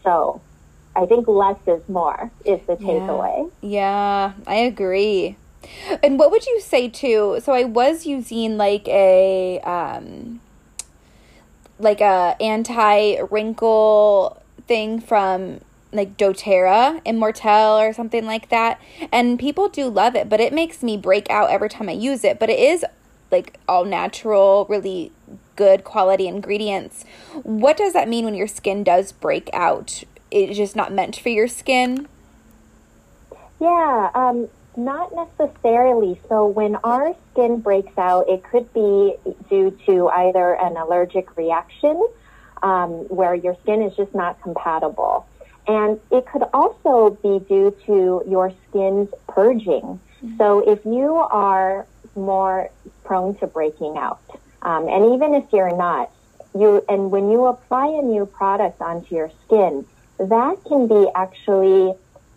So 0.02 0.40
I 0.94 1.06
think 1.06 1.26
less 1.26 1.58
is 1.66 1.86
more 1.88 2.30
is 2.44 2.60
the 2.66 2.76
takeaway. 2.76 3.50
Yeah, 3.62 4.32
I 4.46 4.54
agree. 4.56 5.36
And 6.02 6.18
what 6.18 6.30
would 6.30 6.46
you 6.46 6.60
say 6.60 6.88
too? 6.88 7.40
So 7.42 7.52
I 7.52 7.64
was 7.64 8.06
using 8.06 8.56
like 8.56 8.86
a 8.88 9.60
um 9.60 10.40
like 11.78 12.00
a 12.00 12.36
anti 12.40 13.20
wrinkle 13.30 14.42
thing 14.66 15.00
from 15.00 15.60
like 15.92 16.16
doTERRA 16.16 17.02
Immortelle 17.04 17.78
or 17.88 17.92
something 17.92 18.26
like 18.26 18.48
that. 18.50 18.80
And 19.12 19.38
people 19.38 19.68
do 19.68 19.88
love 19.88 20.14
it, 20.14 20.28
but 20.28 20.40
it 20.40 20.52
makes 20.52 20.82
me 20.82 20.96
break 20.96 21.30
out 21.30 21.50
every 21.50 21.68
time 21.68 21.88
I 21.88 21.92
use 21.92 22.24
it. 22.24 22.38
But 22.38 22.50
it 22.50 22.58
is 22.58 22.84
like 23.30 23.58
all 23.68 23.84
natural, 23.84 24.66
really 24.68 25.12
good 25.56 25.84
quality 25.84 26.28
ingredients. 26.28 27.04
What 27.42 27.76
does 27.76 27.92
that 27.94 28.08
mean 28.08 28.24
when 28.24 28.34
your 28.34 28.46
skin 28.46 28.84
does 28.84 29.12
break 29.12 29.48
out? 29.52 30.04
It's 30.30 30.56
just 30.56 30.76
not 30.76 30.92
meant 30.92 31.16
for 31.16 31.28
your 31.28 31.48
skin? 31.48 32.08
Yeah, 33.60 34.10
um, 34.14 34.48
not 34.76 35.14
necessarily. 35.14 36.20
So 36.28 36.46
when 36.46 36.76
our 36.76 37.14
skin 37.32 37.60
breaks 37.60 37.96
out, 37.98 38.28
it 38.28 38.42
could 38.44 38.72
be 38.72 39.14
due 39.48 39.76
to 39.86 40.08
either 40.08 40.54
an 40.54 40.76
allergic 40.76 41.36
reaction 41.36 42.06
um, 42.62 42.90
where 43.08 43.34
your 43.34 43.56
skin 43.62 43.82
is 43.82 43.96
just 43.96 44.14
not 44.14 44.40
compatible. 44.42 45.26
And 45.66 46.00
it 46.10 46.26
could 46.26 46.44
also 46.54 47.18
be 47.22 47.44
due 47.46 47.76
to 47.86 48.22
your 48.28 48.52
skin's 48.68 49.08
purging. 49.28 50.00
So 50.38 50.60
if 50.60 50.84
you 50.84 51.14
are 51.14 51.86
more 52.14 52.70
prone 53.04 53.36
to 53.36 53.46
breaking 53.46 53.96
out, 53.96 54.20
um, 54.62 54.88
and 54.88 55.14
even 55.14 55.34
if 55.34 55.44
you're 55.52 55.76
not, 55.76 56.10
you 56.54 56.84
and 56.88 57.10
when 57.10 57.30
you 57.30 57.46
apply 57.46 57.86
a 57.86 58.02
new 58.02 58.26
product 58.26 58.80
onto 58.80 59.14
your 59.14 59.30
skin, 59.44 59.84
that 60.18 60.56
can 60.66 60.88
be 60.88 61.08
actually 61.14 61.94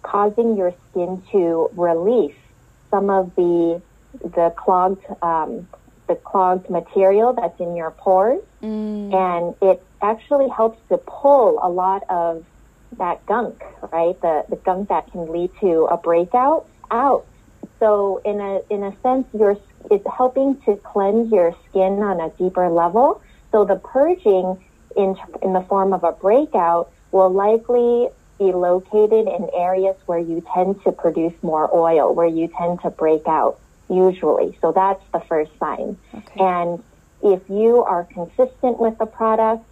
causing 0.09 0.57
your 0.57 0.73
skin 0.89 1.21
to 1.31 1.69
release 1.75 2.35
some 2.89 3.09
of 3.09 3.35
the 3.35 3.81
the 4.37 4.51
clogged 4.57 5.05
um, 5.21 5.67
the 6.07 6.15
clogged 6.15 6.69
material 6.69 7.33
that's 7.33 7.59
in 7.59 7.75
your 7.75 7.91
pores, 7.91 8.41
Mm. 8.61 9.13
and 9.13 9.55
it 9.69 9.81
actually 10.01 10.49
helps 10.49 10.79
to 10.89 10.97
pull 10.97 11.59
a 11.63 11.69
lot 11.69 12.03
of 12.09 12.43
that 12.97 13.25
gunk, 13.25 13.63
right? 13.93 14.19
The 14.25 14.35
the 14.49 14.57
gunk 14.57 14.89
that 14.89 15.11
can 15.11 15.31
lead 15.31 15.51
to 15.61 15.85
a 15.85 15.97
breakout 15.97 16.65
out. 16.91 17.23
So 17.79 18.21
in 18.25 18.41
a 18.41 18.61
in 18.69 18.83
a 18.83 18.93
sense, 19.03 19.27
you're 19.39 19.57
it's 19.91 20.07
helping 20.17 20.59
to 20.65 20.75
cleanse 20.91 21.31
your 21.31 21.55
skin 21.69 21.93
on 22.09 22.19
a 22.19 22.29
deeper 22.41 22.67
level. 22.69 23.21
So 23.51 23.63
the 23.63 23.75
purging 23.75 24.47
in 24.97 25.15
in 25.45 25.53
the 25.53 25.61
form 25.69 25.93
of 25.93 26.03
a 26.03 26.11
breakout 26.11 26.91
will 27.11 27.29
likely 27.47 28.09
be 28.39 28.52
located 28.54 29.28
in 29.28 29.49
areas 29.54 29.95
where 30.06 30.19
you 30.19 30.43
tend 30.54 30.82
to 30.84 30.91
produce 30.91 31.34
more 31.43 31.69
oil, 31.75 32.15
where 32.15 32.28
you 32.28 32.47
tend 32.47 32.82
to 32.82 32.89
break 32.89 33.28
out 33.28 33.60
usually. 33.89 34.58
So 34.62 34.71
that's 34.71 35.04
the 35.12 35.19
first 35.19 35.52
sign. 35.60 35.97
Okay. 36.13 36.39
And 36.39 36.84
if 37.21 37.41
you 37.49 37.84
are 37.84 38.06
consistent 38.06 38.80
with 38.80 38.97
the 38.97 39.06
product 39.06 39.65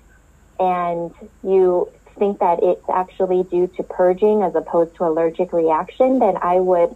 and 0.59 1.13
you 1.43 1.89
think 2.19 2.39
that 2.39 2.59
it's 2.61 2.89
actually 2.89 3.43
due 3.43 3.67
to 3.77 3.83
purging 3.83 4.41
as 4.41 4.55
opposed 4.55 4.95
to 4.95 5.05
allergic 5.05 5.53
reaction, 5.53 6.19
then 6.19 6.35
I 6.41 6.59
would 6.59 6.95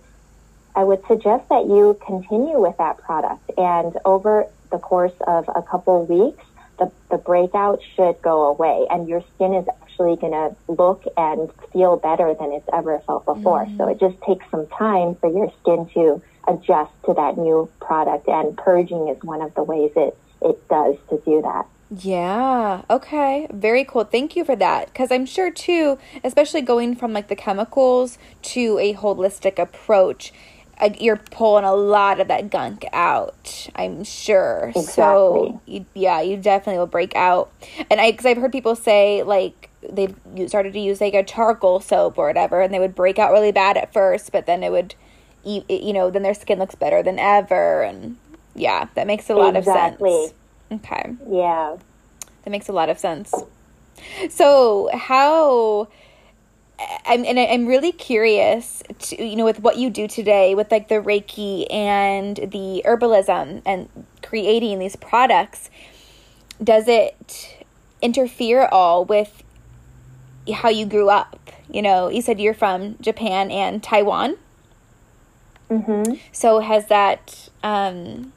I 0.76 0.84
would 0.84 1.06
suggest 1.08 1.50
that 1.50 1.66
you 1.66 2.00
continue 2.06 2.60
with 2.60 2.78
that 2.78 2.98
product. 2.98 3.52
And 3.58 3.98
over 4.06 4.48
the 4.72 4.78
course 4.78 5.14
of 5.28 5.50
a 5.54 5.62
couple 5.62 6.06
weeks, 6.06 6.44
the, 6.80 6.92
the 7.10 7.18
breakout 7.18 7.82
should 7.96 8.22
go 8.22 8.48
away 8.48 8.88
and 8.90 9.08
your 9.08 9.22
skin 9.36 9.54
is 9.54 9.68
actually 10.02 10.30
going 10.30 10.34
to 10.34 10.56
look 10.72 11.04
and 11.18 11.50
feel 11.74 11.98
better 11.98 12.34
than 12.34 12.52
it's 12.52 12.68
ever 12.74 13.00
felt 13.06 13.26
before. 13.26 13.68
So 13.78 13.88
it 13.88 14.00
just 14.00 14.20
takes 14.22 14.46
some 14.52 14.68
time 14.68 15.16
for 15.16 15.32
your 15.32 15.52
skin 15.62 15.90
to 15.94 16.22
adjust 16.48 16.92
to 17.06 17.14
that 17.14 17.38
new 17.38 17.70
product 17.80 18.28
and 18.28 18.58
purging 18.58 19.08
is 19.08 19.22
one 19.24 19.42
of 19.42 19.54
the 19.56 19.64
ways 19.64 19.92
it, 19.96 20.18
it 20.42 20.68
does 20.68 20.96
to 21.10 21.22
do 21.26 21.42
that. 21.42 21.66
Yeah. 21.94 22.84
Okay. 22.90 23.48
Very 23.52 23.84
cool. 23.84 24.06
Thank 24.06 24.36
you 24.36 24.46
for 24.46 24.56
that. 24.56 24.88
Because 24.88 25.12
I'm 25.12 25.26
sure, 25.26 25.52
too, 25.52 25.98
especially 26.24 26.62
going 26.62 26.96
from 26.96 27.12
like 27.12 27.28
the 27.28 27.36
chemicals 27.36 28.18
to 28.44 28.80
a 28.80 28.94
holistic 28.94 29.60
approach, 29.60 30.32
you're 31.00 31.18
pulling 31.18 31.66
a 31.66 31.76
lot 31.76 32.22
of 32.22 32.30
that 32.30 32.50
gunk 32.50 32.86
out. 32.94 33.68
I'm 33.76 34.06
sure. 34.06 34.72
So, 34.82 35.62
you, 35.66 35.86
yeah, 35.94 36.22
you 36.22 36.38
definitely 36.38 36.80
will 36.80 36.88
break 36.88 37.14
out. 37.16 37.52
And 37.90 38.00
I, 38.00 38.12
because 38.12 38.26
I've 38.26 38.38
heard 38.38 38.54
people 38.54 38.78
say 38.78 39.22
like 39.24 39.70
they've 39.90 40.16
started 40.48 40.74
to 40.74 40.80
use 40.80 41.02
like 41.02 41.14
a 41.14 41.24
charcoal 41.24 41.80
soap 41.80 42.18
or 42.18 42.28
whatever, 42.28 42.62
and 42.62 42.74
they 42.74 42.80
would 42.80 42.96
break 42.96 43.20
out 43.20 43.32
really 43.32 43.52
bad 43.52 43.78
at 43.78 43.94
first, 43.94 44.32
but 44.32 44.46
then 44.46 44.64
it 44.64 44.72
would, 44.72 44.96
you, 45.44 45.64
you 45.70 45.94
know, 45.94 46.10
then 46.10 46.24
their 46.24 46.34
skin 46.34 46.60
looks 46.60 46.76
better 46.76 47.02
than 47.04 47.20
ever. 47.20 47.84
And 47.84 48.18
yeah, 48.56 48.88
that 48.96 49.08
makes 49.08 49.30
a 49.30 49.36
lot 49.36 49.56
Exactly. 49.56 50.10
of 50.10 50.30
sense. 50.30 50.86
Okay. 50.86 51.16
Yeah. 51.28 51.78
That 52.44 52.50
makes 52.50 52.68
a 52.68 52.74
lot 52.74 52.90
of 52.90 52.98
sense. 52.98 53.34
So, 54.30 54.90
how 54.94 55.88
I'm 57.06 57.26
and 57.26 57.40
I'm 57.40 57.68
really 57.68 57.92
curious 57.92 58.84
to 59.00 59.24
you 59.24 59.36
know 59.36 59.46
with 59.46 59.60
what 59.60 59.78
you 59.78 59.90
do 59.90 60.08
today 60.08 60.56
with 60.56 60.72
like 60.72 60.88
the 60.88 60.96
Reiki 60.96 61.72
and 61.72 62.38
the 62.38 62.82
herbalism 62.86 63.62
and 63.66 63.90
creating 64.24 64.80
these 64.80 64.96
products 64.96 65.70
does 66.64 66.88
it 66.88 67.64
interfere 68.02 68.62
at 68.62 68.74
all 68.74 69.06
with 69.06 69.44
how 70.54 70.70
you 70.70 70.86
grew 70.86 71.10
up? 71.10 71.40
You 71.70 71.82
know, 71.82 72.10
you 72.10 72.22
said 72.22 72.40
you're 72.40 72.54
from 72.54 72.98
Japan 73.02 73.52
and 73.52 73.82
Taiwan. 73.82 74.38
hmm 75.70 76.04
So 76.32 76.60
has 76.60 76.88
that 76.88 77.50
um, 77.64 78.34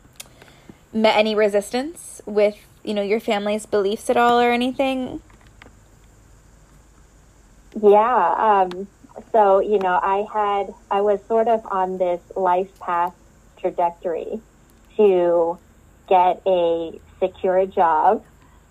met 0.92 1.16
any 1.16 1.34
resistance 1.34 2.20
with 2.26 2.56
you 2.84 2.92
know, 2.94 3.02
your 3.02 3.18
family's 3.18 3.66
beliefs 3.66 4.10
at 4.10 4.16
all 4.16 4.38
or 4.38 4.52
anything? 4.52 5.20
Yeah. 7.80 8.34
Um, 8.38 8.86
so, 9.32 9.60
you 9.60 9.78
know, 9.78 9.98
I 10.00 10.26
had, 10.32 10.74
I 10.90 11.00
was 11.00 11.18
sort 11.26 11.48
of 11.48 11.64
on 11.66 11.98
this 11.98 12.20
life 12.36 12.78
path 12.78 13.14
trajectory 13.58 14.40
to 14.96 15.58
get 16.08 16.42
a 16.46 17.00
secure 17.20 17.66
job, 17.66 18.22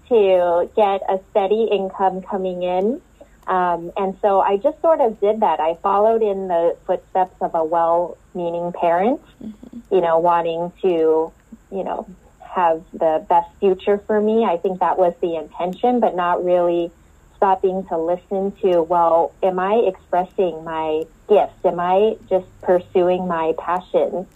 to 0.09 0.69
get 0.75 1.01
a 1.09 1.19
steady 1.31 1.67
income 1.71 2.21
coming 2.21 2.61
in. 2.61 3.01
Um, 3.47 3.91
and 3.97 4.17
so 4.21 4.39
I 4.41 4.57
just 4.57 4.79
sort 4.81 5.01
of 5.01 5.19
did 5.19 5.41
that. 5.41 5.59
I 5.59 5.75
followed 5.75 6.21
in 6.21 6.47
the 6.47 6.77
footsteps 6.85 7.35
of 7.41 7.55
a 7.55 7.63
well 7.63 8.17
meaning 8.33 8.71
parent, 8.71 9.21
mm-hmm. 9.43 9.79
you 9.93 10.01
know, 10.01 10.19
wanting 10.19 10.71
to, 10.81 11.31
you 11.71 11.83
know, 11.83 12.07
have 12.41 12.83
the 12.93 13.25
best 13.27 13.49
future 13.59 13.97
for 13.97 14.21
me. 14.21 14.45
I 14.45 14.57
think 14.57 14.79
that 14.79 14.97
was 14.97 15.13
the 15.21 15.35
intention, 15.35 15.99
but 15.99 16.15
not 16.15 16.43
really 16.43 16.91
stopping 17.35 17.85
to 17.87 17.97
listen 17.97 18.51
to, 18.61 18.81
well, 18.81 19.33
am 19.43 19.59
I 19.59 19.73
expressing 19.87 20.63
my 20.63 21.03
gifts? 21.27 21.65
Am 21.65 21.79
I 21.79 22.15
just 22.29 22.45
pursuing 22.61 23.27
my 23.27 23.53
passions 23.57 24.27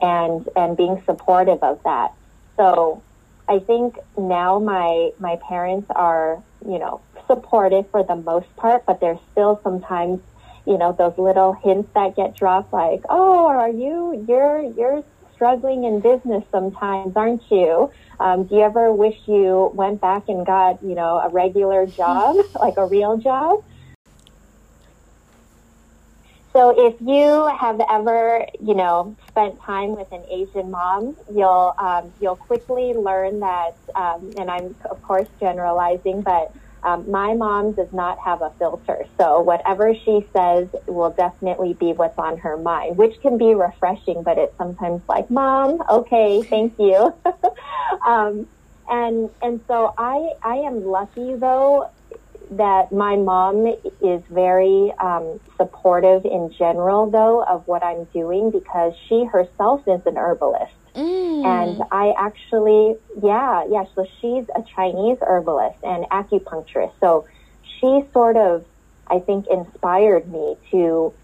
and, 0.00 0.48
and 0.56 0.76
being 0.76 1.00
supportive 1.04 1.62
of 1.62 1.80
that? 1.84 2.14
So 2.56 3.02
I 3.48 3.60
think 3.60 3.98
now 4.16 4.58
my, 4.58 5.12
my 5.20 5.36
parents 5.36 5.86
are, 5.94 6.42
you 6.66 6.80
know, 6.80 7.00
supportive 7.28 7.88
for 7.92 8.02
the 8.02 8.16
most 8.16 8.48
part, 8.56 8.84
but 8.86 9.00
there's 9.00 9.20
still 9.30 9.60
sometimes, 9.62 10.20
you 10.66 10.76
know, 10.76 10.92
those 10.98 11.16
little 11.16 11.52
hints 11.52 11.88
that 11.94 12.16
get 12.16 12.36
dropped 12.36 12.72
like, 12.72 13.02
oh, 13.08 13.46
are 13.46 13.70
you, 13.70 14.24
you're, 14.28 14.62
you're 14.76 15.04
struggling 15.34 15.84
in 15.84 16.00
business 16.00 16.42
sometimes, 16.50 17.12
aren't 17.14 17.42
you? 17.50 17.92
Um, 18.18 18.46
do 18.46 18.56
you 18.56 18.62
ever 18.62 18.92
wish 18.92 19.16
you 19.26 19.70
went 19.74 20.00
back 20.00 20.24
and 20.26 20.44
got, 20.44 20.82
you 20.82 20.96
know, 20.96 21.18
a 21.18 21.28
regular 21.28 21.86
job, 22.00 22.36
like 22.60 22.74
a 22.76 22.86
real 22.86 23.18
job? 23.18 23.60
So 26.58 26.74
if 26.76 26.96
you 27.00 27.46
have 27.60 27.80
ever, 27.88 28.44
you 28.60 28.74
know, 28.74 29.16
spent 29.28 29.60
time 29.60 29.94
with 29.94 30.08
an 30.10 30.24
Asian 30.28 30.72
mom, 30.72 31.14
you'll 31.32 31.72
um, 31.78 32.12
you'll 32.20 32.36
quickly 32.36 32.94
learn 32.94 33.40
that, 33.40 33.76
um, 33.94 34.32
and 34.36 34.50
I'm 34.50 34.74
of 34.90 35.00
course 35.02 35.28
generalizing, 35.38 36.22
but 36.22 36.52
um, 36.84 37.10
my 37.10 37.34
mom 37.34 37.74
does 37.74 37.88
not 37.92 38.18
have 38.24 38.42
a 38.42 38.50
filter, 38.58 39.06
so 39.20 39.40
whatever 39.40 39.94
she 40.04 40.28
says 40.36 40.68
will 40.88 41.14
definitely 41.18 41.76
be 41.80 41.92
what's 41.96 42.18
on 42.18 42.38
her 42.38 42.58
mind, 42.58 42.98
which 42.98 43.14
can 43.22 43.38
be 43.38 43.54
refreshing, 43.54 44.22
but 44.24 44.38
it's 44.38 44.56
sometimes 44.58 45.02
like, 45.08 45.30
"Mom, 45.30 45.78
okay, 45.90 46.44
thank 46.50 46.74
you." 46.78 47.12
um, 48.06 48.46
and 48.88 49.30
and 49.42 49.60
so 49.68 49.92
I 49.98 50.18
I 50.44 50.56
am 50.66 50.82
lucky 50.84 51.34
though 51.40 51.86
that 52.52 52.92
my 52.92 53.16
mom 53.16 53.66
is 54.02 54.22
very 54.30 54.92
um, 55.02 55.40
supportive 55.60 56.24
in 56.24 56.50
general 56.58 57.10
though 57.10 57.44
of 57.44 57.62
what 57.66 57.84
I'm 57.84 58.06
doing 58.14 58.50
because 58.52 58.92
she 59.08 59.26
herself 59.32 59.82
is 59.88 60.00
an 60.06 60.16
herbalist. 60.18 60.72
Mm. 60.98 61.46
And 61.46 61.82
I 61.92 62.12
actually, 62.18 62.96
yeah, 63.22 63.64
yeah. 63.70 63.84
So 63.94 64.04
she's 64.20 64.44
a 64.56 64.62
Chinese 64.74 65.18
herbalist 65.22 65.78
and 65.84 66.04
acupuncturist. 66.10 66.92
So 67.00 67.26
she 67.78 68.02
sort 68.12 68.36
of, 68.36 68.64
I 69.08 69.20
think, 69.20 69.46
inspired 69.48 70.28
me 70.28 70.56
to 70.72 71.14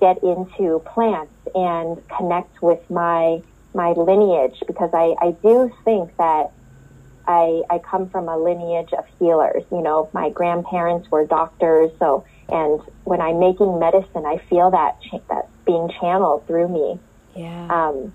get 0.00 0.18
into 0.22 0.82
plants 0.94 1.34
and 1.54 1.98
connect 2.16 2.62
with 2.62 2.80
my 2.88 3.40
my 3.74 3.92
lineage 3.96 4.54
because 4.68 4.90
I, 4.94 5.14
I 5.20 5.32
do 5.42 5.68
think 5.84 6.10
that 6.18 6.52
I, 7.26 7.62
I 7.70 7.80
come 7.90 8.08
from 8.08 8.28
a 8.28 8.38
lineage 8.38 8.90
of 8.96 9.04
healers. 9.18 9.64
You 9.72 9.82
know, 9.82 10.10
my 10.14 10.30
grandparents 10.30 11.08
were 11.10 11.26
doctors, 11.26 11.90
so 11.98 12.24
and 12.48 12.80
when 13.02 13.20
I'm 13.20 13.40
making 13.40 13.78
medicine, 13.80 14.24
I 14.26 14.38
feel 14.48 14.70
that 14.70 14.92
cha- 15.10 15.24
that 15.30 15.48
being 15.66 15.90
channeled 16.00 16.46
through 16.46 16.68
me. 16.68 17.00
Yeah. 17.34 17.66
Um, 17.68 18.12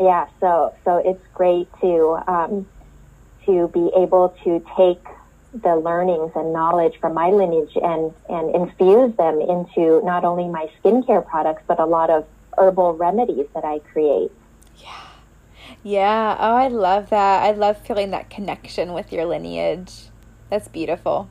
yeah, 0.00 0.26
so 0.40 0.74
so 0.84 0.96
it's 0.96 1.22
great 1.34 1.68
to 1.80 2.18
um, 2.26 2.66
to 3.46 3.68
be 3.68 3.90
able 3.96 4.34
to 4.44 4.64
take 4.76 5.04
the 5.54 5.76
learnings 5.76 6.32
and 6.34 6.52
knowledge 6.52 6.94
from 7.00 7.14
my 7.14 7.30
lineage 7.30 7.76
and 7.76 8.12
and 8.28 8.54
infuse 8.54 9.14
them 9.16 9.40
into 9.40 10.02
not 10.04 10.24
only 10.24 10.48
my 10.48 10.68
skincare 10.80 11.26
products 11.26 11.62
but 11.66 11.78
a 11.78 11.84
lot 11.84 12.08
of 12.10 12.26
herbal 12.58 12.94
remedies 12.94 13.46
that 13.54 13.64
I 13.64 13.80
create. 13.92 14.30
Yeah. 14.78 15.08
Yeah. 15.82 16.36
Oh, 16.38 16.54
I 16.54 16.68
love 16.68 17.10
that. 17.10 17.42
I 17.42 17.52
love 17.52 17.78
feeling 17.78 18.10
that 18.10 18.30
connection 18.30 18.92
with 18.92 19.12
your 19.12 19.24
lineage. 19.24 20.08
That's 20.50 20.68
beautiful. 20.68 21.28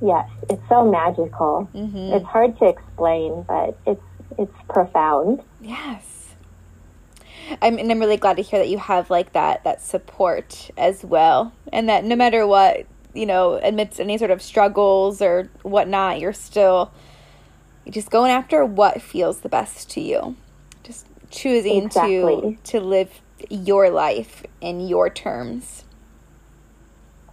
Yes, 0.00 0.28
it's 0.50 0.62
so 0.68 0.90
magical. 0.90 1.68
Mm-hmm. 1.74 2.14
It's 2.14 2.26
hard 2.26 2.58
to 2.58 2.66
explain, 2.66 3.44
but 3.48 3.78
it's 3.86 4.02
it's 4.36 4.54
profound. 4.68 5.42
Yes. 5.60 6.13
I'm 7.62 7.78
and 7.78 7.90
I'm 7.90 8.00
really 8.00 8.16
glad 8.16 8.36
to 8.36 8.42
hear 8.42 8.58
that 8.58 8.68
you 8.68 8.78
have 8.78 9.10
like 9.10 9.32
that 9.32 9.64
that 9.64 9.80
support 9.80 10.70
as 10.76 11.04
well, 11.04 11.52
and 11.72 11.88
that 11.88 12.04
no 12.04 12.16
matter 12.16 12.46
what 12.46 12.86
you 13.14 13.26
know, 13.26 13.60
amidst 13.62 14.00
any 14.00 14.18
sort 14.18 14.30
of 14.30 14.42
struggles 14.42 15.22
or 15.22 15.48
whatnot, 15.62 16.20
you're 16.20 16.32
still 16.32 16.92
just 17.88 18.10
going 18.10 18.30
after 18.30 18.64
what 18.64 19.00
feels 19.00 19.40
the 19.40 19.48
best 19.48 19.88
to 19.90 20.00
you. 20.00 20.36
Just 20.82 21.06
choosing 21.30 21.84
exactly. 21.84 22.58
to 22.64 22.78
to 22.78 22.80
live 22.80 23.20
your 23.48 23.90
life 23.90 24.42
in 24.60 24.80
your 24.80 25.08
terms. 25.08 25.84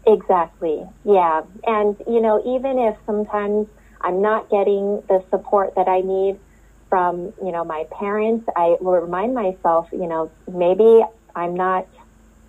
Exactly. 0.08 0.84
Yeah. 1.04 1.41
And 1.65 1.95
you 2.08 2.21
know, 2.21 2.41
even 2.45 2.80
if 2.80 2.95
sometimes 3.06 3.67
I'm 4.02 4.21
not 4.21 4.50
getting 4.50 5.02
the 5.08 5.24
support 5.30 5.76
that 5.76 5.88
I 5.88 6.02
need, 6.02 6.39
from, 6.91 7.34
you 7.41 7.54
know, 7.54 7.63
my 7.63 7.86
parents, 7.89 8.45
I 8.54 8.75
will 8.82 8.99
remind 8.99 9.34
myself, 9.34 9.88
you 9.93 10.08
know, 10.08 10.30
maybe 10.51 11.01
I'm 11.34 11.56
not, 11.56 11.88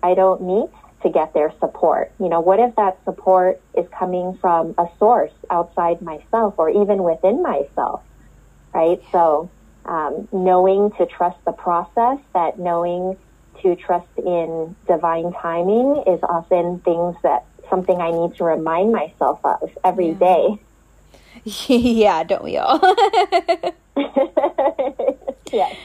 I 0.03 0.15
don't 0.15 0.41
need 0.41 0.67
to 1.01 1.09
get 1.09 1.33
their 1.33 1.53
support. 1.61 2.11
You 2.19 2.27
know, 2.27 2.41
what 2.41 2.59
if 2.59 2.75
that 2.75 2.99
support 3.05 3.61
is 3.73 3.87
coming 3.97 4.37
from 4.41 4.75
a 4.77 4.87
source 4.99 5.31
outside 5.49 6.01
myself 6.01 6.55
or 6.57 6.69
even 6.69 7.03
within 7.03 7.41
myself, 7.41 8.03
right? 8.73 9.01
So, 9.13 9.49
um, 9.85 10.27
knowing 10.33 10.91
to 10.97 11.05
trust 11.05 11.37
the 11.45 11.53
process, 11.53 12.19
that 12.33 12.59
knowing 12.59 13.17
to 13.61 13.75
trust 13.77 14.07
in 14.17 14.75
divine 14.87 15.31
timing 15.41 16.03
is 16.05 16.19
often 16.21 16.79
things 16.79 17.15
that 17.23 17.45
something 17.69 17.97
I 18.01 18.11
need 18.11 18.35
to 18.35 18.43
remind 18.43 18.91
myself 18.91 19.39
of 19.45 19.71
every 19.85 20.09
yeah. 20.09 20.19
day. 20.19 20.59
yeah, 21.67 22.23
don't 22.23 22.43
we 22.43 22.57
all? 22.57 22.79
yes. 25.51 25.75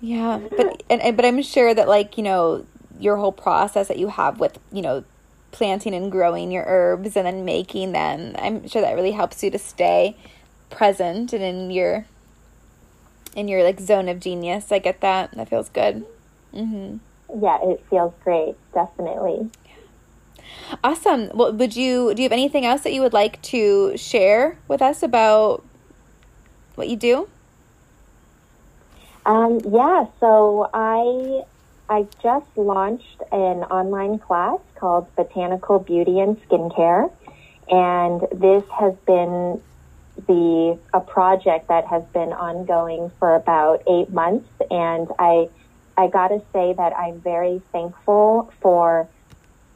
Yeah, 0.00 0.40
but 0.56 0.82
and 0.88 1.16
but 1.16 1.24
I'm 1.24 1.42
sure 1.42 1.74
that 1.74 1.88
like 1.88 2.16
you 2.16 2.24
know 2.24 2.64
your 2.98 3.16
whole 3.16 3.32
process 3.32 3.88
that 3.88 3.98
you 3.98 4.08
have 4.08 4.40
with 4.40 4.58
you 4.72 4.82
know 4.82 5.04
planting 5.52 5.94
and 5.94 6.10
growing 6.12 6.50
your 6.50 6.64
herbs 6.66 7.16
and 7.16 7.26
then 7.26 7.44
making 7.44 7.92
them. 7.92 8.34
I'm 8.38 8.66
sure 8.68 8.82
that 8.82 8.94
really 8.94 9.12
helps 9.12 9.42
you 9.42 9.50
to 9.50 9.58
stay 9.58 10.16
present 10.70 11.32
and 11.32 11.42
in 11.42 11.70
your 11.70 12.06
in 13.34 13.48
your 13.48 13.62
like 13.64 13.80
zone 13.80 14.08
of 14.08 14.20
genius. 14.20 14.72
I 14.72 14.78
get 14.78 15.00
that. 15.00 15.32
That 15.32 15.48
feels 15.48 15.68
good. 15.68 16.06
hmm 16.52 16.98
Yeah, 17.40 17.58
it 17.62 17.84
feels 17.90 18.14
great. 18.24 18.56
Definitely. 18.72 19.50
Awesome. 20.82 21.30
Well, 21.34 21.52
would 21.52 21.76
you 21.76 22.14
do 22.14 22.22
you 22.22 22.26
have 22.26 22.32
anything 22.32 22.64
else 22.64 22.82
that 22.82 22.92
you 22.92 23.00
would 23.02 23.12
like 23.12 23.40
to 23.42 23.96
share 23.96 24.58
with 24.68 24.82
us 24.82 25.02
about 25.02 25.64
what 26.74 26.88
you 26.88 26.96
do? 26.96 27.28
Um, 29.26 29.60
yeah, 29.70 30.06
so 30.18 30.70
I 30.72 31.42
I 31.88 32.06
just 32.22 32.46
launched 32.56 33.22
an 33.32 33.64
online 33.64 34.18
class 34.18 34.60
called 34.76 35.14
Botanical 35.16 35.78
Beauty 35.78 36.20
and 36.20 36.40
Skincare, 36.48 37.10
and 37.68 38.20
this 38.32 38.64
has 38.78 38.94
been 39.06 39.60
the 40.26 40.78
a 40.92 41.00
project 41.00 41.68
that 41.68 41.86
has 41.86 42.02
been 42.12 42.32
ongoing 42.32 43.10
for 43.18 43.34
about 43.34 43.82
eight 43.88 44.10
months, 44.10 44.48
and 44.70 45.08
I 45.18 45.48
I 45.96 46.08
got 46.08 46.28
to 46.28 46.40
say 46.52 46.72
that 46.72 46.96
I'm 46.96 47.20
very 47.20 47.60
thankful 47.72 48.52
for 48.60 49.06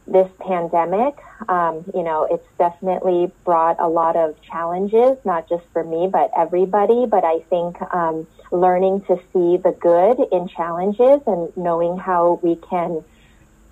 this 0.07 0.31
pandemic. 0.40 1.17
Um, 1.49 1.85
you 1.95 2.03
know, 2.03 2.27
it's 2.31 2.47
definitely 2.59 3.33
brought 3.45 3.81
a 3.81 3.88
lot 3.88 4.17
of 4.17 4.40
challenges, 4.43 5.17
not 5.25 5.49
just 5.49 5.64
for 5.73 5.83
me, 5.83 6.09
but 6.11 6.31
everybody. 6.37 7.07
But 7.07 7.25
I 7.25 7.40
think 7.51 7.81
um, 7.93 8.27
learning 8.51 9.03
to 9.03 9.17
see 9.33 9.57
the 9.57 9.77
good 9.79 10.19
in 10.33 10.49
challenges 10.49 11.21
and 11.27 11.57
knowing 11.57 11.99
how 11.99 12.40
we 12.43 12.57
can 12.57 13.05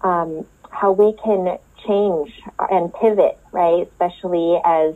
um, 0.02 0.46
how 0.70 0.92
we 0.92 1.12
can 1.22 1.58
change 1.86 2.32
and 2.58 2.92
pivot, 2.94 3.38
right? 3.52 3.88
Especially 3.88 4.58
as 4.64 4.94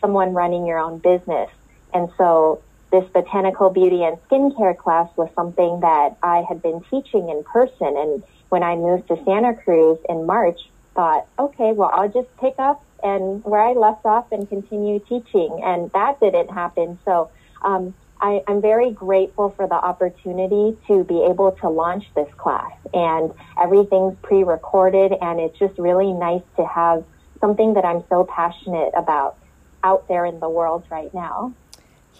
someone 0.00 0.32
running 0.32 0.66
your 0.66 0.78
own 0.78 0.98
business. 0.98 1.50
And 1.92 2.08
so 2.16 2.62
this 2.90 3.04
botanical 3.12 3.70
beauty 3.70 4.02
and 4.02 4.16
skincare 4.28 4.76
class 4.76 5.08
was 5.16 5.28
something 5.34 5.80
that 5.80 6.16
I 6.22 6.44
had 6.48 6.62
been 6.62 6.82
teaching 6.90 7.28
in 7.28 7.44
person. 7.44 7.96
And 7.96 8.22
when 8.48 8.62
I 8.62 8.76
moved 8.76 9.08
to 9.08 9.22
Santa 9.24 9.54
Cruz 9.54 9.98
in 10.08 10.26
March, 10.26 10.60
thought, 10.94 11.26
okay, 11.38 11.72
well, 11.72 11.90
I'll 11.92 12.08
just 12.08 12.28
pick 12.38 12.54
up 12.58 12.84
and 13.02 13.42
where 13.44 13.60
I 13.60 13.72
left 13.72 14.04
off 14.04 14.30
and 14.32 14.48
continue 14.48 14.98
teaching. 15.00 15.60
And 15.64 15.90
that 15.92 16.20
didn't 16.20 16.48
happen. 16.48 16.98
So 17.04 17.30
um, 17.62 17.94
I, 18.20 18.42
I'm 18.46 18.60
very 18.60 18.90
grateful 18.90 19.50
for 19.56 19.66
the 19.66 19.74
opportunity 19.74 20.76
to 20.88 21.04
be 21.04 21.24
able 21.24 21.52
to 21.60 21.68
launch 21.68 22.04
this 22.14 22.28
class. 22.36 22.72
And 22.92 23.32
everything's 23.60 24.16
pre 24.22 24.44
recorded, 24.44 25.12
and 25.20 25.40
it's 25.40 25.58
just 25.58 25.78
really 25.78 26.12
nice 26.12 26.42
to 26.56 26.66
have 26.66 27.04
something 27.40 27.74
that 27.74 27.84
I'm 27.84 28.04
so 28.08 28.24
passionate 28.24 28.90
about 28.94 29.36
out 29.82 30.06
there 30.08 30.26
in 30.26 30.40
the 30.40 30.48
world 30.48 30.84
right 30.90 31.12
now. 31.14 31.54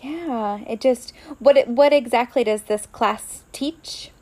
Yeah, 0.03 0.61
it 0.67 0.81
just 0.81 1.13
what 1.39 1.69
what 1.69 1.93
exactly 1.93 2.45
does 2.45 2.63
this 2.63 2.87
class 2.87 3.45
teach? 3.53 4.13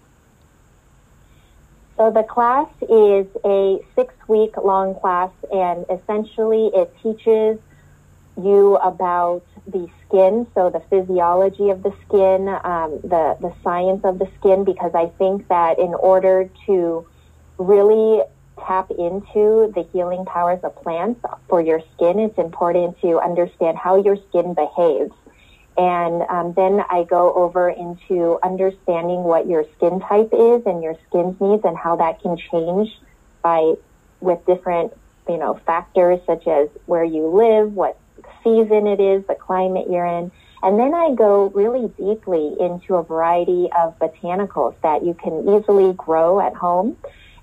So 1.98 2.12
the 2.12 2.22
class 2.22 2.68
is 2.82 3.26
a 3.44 3.80
six 3.96 4.14
week 4.28 4.56
long 4.56 4.94
class, 4.94 5.32
and 5.52 5.84
essentially 5.90 6.70
it 6.72 6.94
teaches 7.02 7.58
you 8.40 8.76
about 8.76 9.42
the 9.66 9.88
skin, 10.06 10.46
so 10.54 10.70
the 10.70 10.80
physiology 10.88 11.70
of 11.70 11.82
the 11.82 11.92
skin, 12.06 12.48
um, 12.48 13.00
the 13.02 13.36
the 13.40 13.52
science 13.64 14.04
of 14.04 14.20
the 14.20 14.28
skin, 14.38 14.62
because 14.62 14.94
I 14.94 15.06
think 15.18 15.48
that 15.48 15.80
in 15.80 15.92
order 15.92 16.48
to 16.66 17.04
really 17.58 18.22
tap 18.64 18.92
into 18.92 19.72
the 19.74 19.84
healing 19.92 20.24
powers 20.24 20.60
of 20.62 20.80
plants 20.82 21.20
for 21.48 21.60
your 21.60 21.80
skin, 21.94 22.20
it's 22.20 22.38
important 22.38 23.00
to 23.00 23.18
understand 23.18 23.76
how 23.76 23.96
your 23.96 24.16
skin 24.28 24.54
behaves. 24.54 25.12
And 25.78 26.22
um, 26.28 26.52
then 26.54 26.82
I 26.90 27.04
go 27.04 27.32
over 27.32 27.70
into 27.70 28.36
understanding 28.42 29.22
what 29.22 29.46
your 29.46 29.64
skin 29.76 30.00
type 30.00 30.30
is 30.32 30.66
and 30.66 30.82
your 30.82 30.96
skin's 31.06 31.40
needs 31.40 31.64
and 31.64 31.78
how 31.78 31.94
that 31.96 32.20
can 32.20 32.36
change 32.36 32.90
by 33.42 33.74
with 34.20 34.44
different, 34.44 34.92
you 35.28 35.38
know, 35.38 35.54
factors 35.64 36.18
such 36.26 36.48
as 36.48 36.68
where 36.86 37.04
you 37.04 37.28
live, 37.28 37.72
what 37.72 37.96
season 38.42 38.88
it 38.88 38.98
is, 38.98 39.24
the 39.28 39.36
climate 39.36 39.86
you're 39.88 40.04
in. 40.04 40.32
And 40.64 40.80
then 40.80 40.92
I 40.92 41.14
go 41.14 41.46
really 41.50 41.86
deeply 41.96 42.56
into 42.58 42.96
a 42.96 43.04
variety 43.04 43.68
of 43.78 43.96
botanicals 44.00 44.74
that 44.82 45.04
you 45.04 45.14
can 45.14 45.48
easily 45.48 45.92
grow 45.92 46.40
at 46.40 46.54
home, 46.54 46.96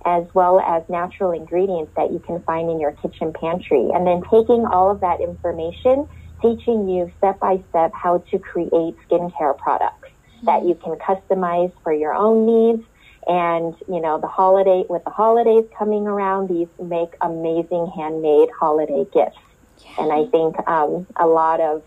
as 0.04 0.26
well 0.34 0.60
as 0.60 0.84
natural 0.90 1.32
ingredients 1.32 1.94
that 1.96 2.12
you 2.12 2.20
can 2.20 2.42
find 2.42 2.70
in 2.70 2.82
your 2.82 2.92
kitchen 2.92 3.32
pantry. 3.32 3.92
And 3.94 4.06
then 4.06 4.24
taking 4.24 4.66
all 4.66 4.92
of 4.92 5.00
that 5.00 5.22
information 5.22 6.10
teaching 6.42 6.88
you 6.88 7.12
step 7.18 7.40
by 7.40 7.62
step 7.70 7.92
how 7.94 8.20
to 8.32 8.40
create 8.40 8.96
skincare 9.08 9.58
products 9.58 10.10
mm-hmm. 10.10 10.46
that 10.46 10.66
you 10.66 10.76
can 10.76 10.96
customize 10.96 11.72
for 11.84 11.94
your 11.94 12.14
own 12.14 12.46
needs. 12.46 12.84
And, 13.28 13.76
you 13.88 14.00
know, 14.00 14.20
the 14.20 14.28
holiday, 14.28 14.86
with 14.88 15.04
the 15.04 15.10
holidays 15.10 15.66
coming 15.78 16.06
around, 16.06 16.48
these 16.48 16.68
make 16.80 17.16
amazing 17.22 17.92
handmade 17.96 18.50
holiday 18.58 19.06
gifts. 19.12 19.40
Yeah. 19.84 20.04
And 20.04 20.12
I 20.12 20.26
think 20.28 20.56
um, 20.68 21.08
a 21.16 21.26
lot 21.26 21.60
of 21.60 21.82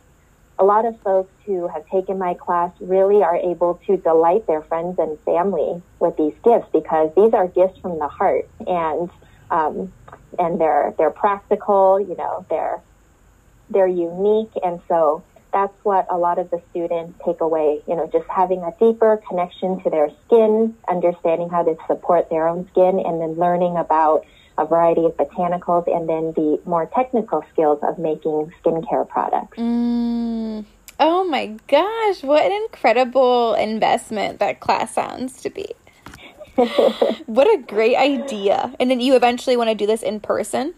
a 0.59 0.65
lot 0.65 0.85
of 0.85 1.01
folks 1.03 1.33
who 1.47 1.69
have 1.69 1.87
taken 1.89 2.19
my 2.19 2.35
class 2.35 2.73
really 2.81 3.23
are 3.23 3.37
able 3.37 3.81
to 3.87 3.97
delight 3.97 4.47
their 4.47 4.63
friends 4.63 4.99
and 4.99 5.19
family 5.21 5.81
with 6.01 6.17
these 6.17 6.35
gifts 6.43 6.67
because 6.73 7.11
these 7.15 7.33
are 7.33 7.47
gifts 7.47 7.79
from 7.79 7.99
the 7.99 8.09
heart 8.09 8.49
and 8.67 9.09
um, 9.51 9.93
and 10.39 10.61
they're 10.61 10.95
they're 10.99 11.11
practical. 11.11 12.01
You 12.01 12.17
know, 12.17 12.45
they're 12.51 12.83
they're 13.71 13.87
unique. 13.87 14.51
And 14.63 14.81
so 14.89 15.23
that's 15.53 15.73
what 15.83 16.07
a 16.11 16.17
lot 16.17 16.39
of 16.39 16.51
the 16.51 16.61
students 16.71 17.19
take 17.25 17.41
away, 17.41 17.83
you 17.87 17.97
know, 17.97 18.09
just 18.13 18.29
having 18.29 18.63
a 18.63 18.73
deeper 18.79 19.21
connection 19.29 19.81
to 19.83 19.91
their 19.91 20.11
skin, 20.27 20.75
understanding 20.89 21.49
how 21.49 21.63
to 21.63 21.77
support 21.87 22.29
their 22.31 22.49
own 22.49 22.69
skin, 22.71 23.01
and 23.01 23.21
then 23.21 23.35
learning 23.35 23.77
about 23.77 24.25
a 24.59 24.67
variety 24.67 25.05
of 25.05 25.17
botanicals 25.17 25.87
and 25.87 26.09
then 26.09 26.33
the 26.35 26.61
more 26.65 26.87
technical 26.87 27.45
skills 27.53 27.79
of 27.83 27.99
making 27.99 28.53
skincare 28.63 29.09
products. 29.09 29.57
Mm. 29.57 30.65
Oh 31.01 31.25
my 31.25 31.57
gosh, 31.69 32.25
what 32.25 32.45
an 32.45 32.53
incredible 32.53 33.55
investment 33.55 34.41
that 34.41 34.59
class 34.59 34.93
sounds 34.95 35.41
to 35.43 35.51
be. 35.51 35.67
what 37.27 37.47
a 37.47 37.63
great 37.69 37.97
idea. 37.97 38.75
And 38.81 38.91
then 38.91 38.99
you 38.99 39.15
eventually 39.15 39.57
want 39.57 39.71
to 39.71 39.77
do 39.77 39.87
this 39.87 40.03
in 40.03 40.19
person? 40.19 40.75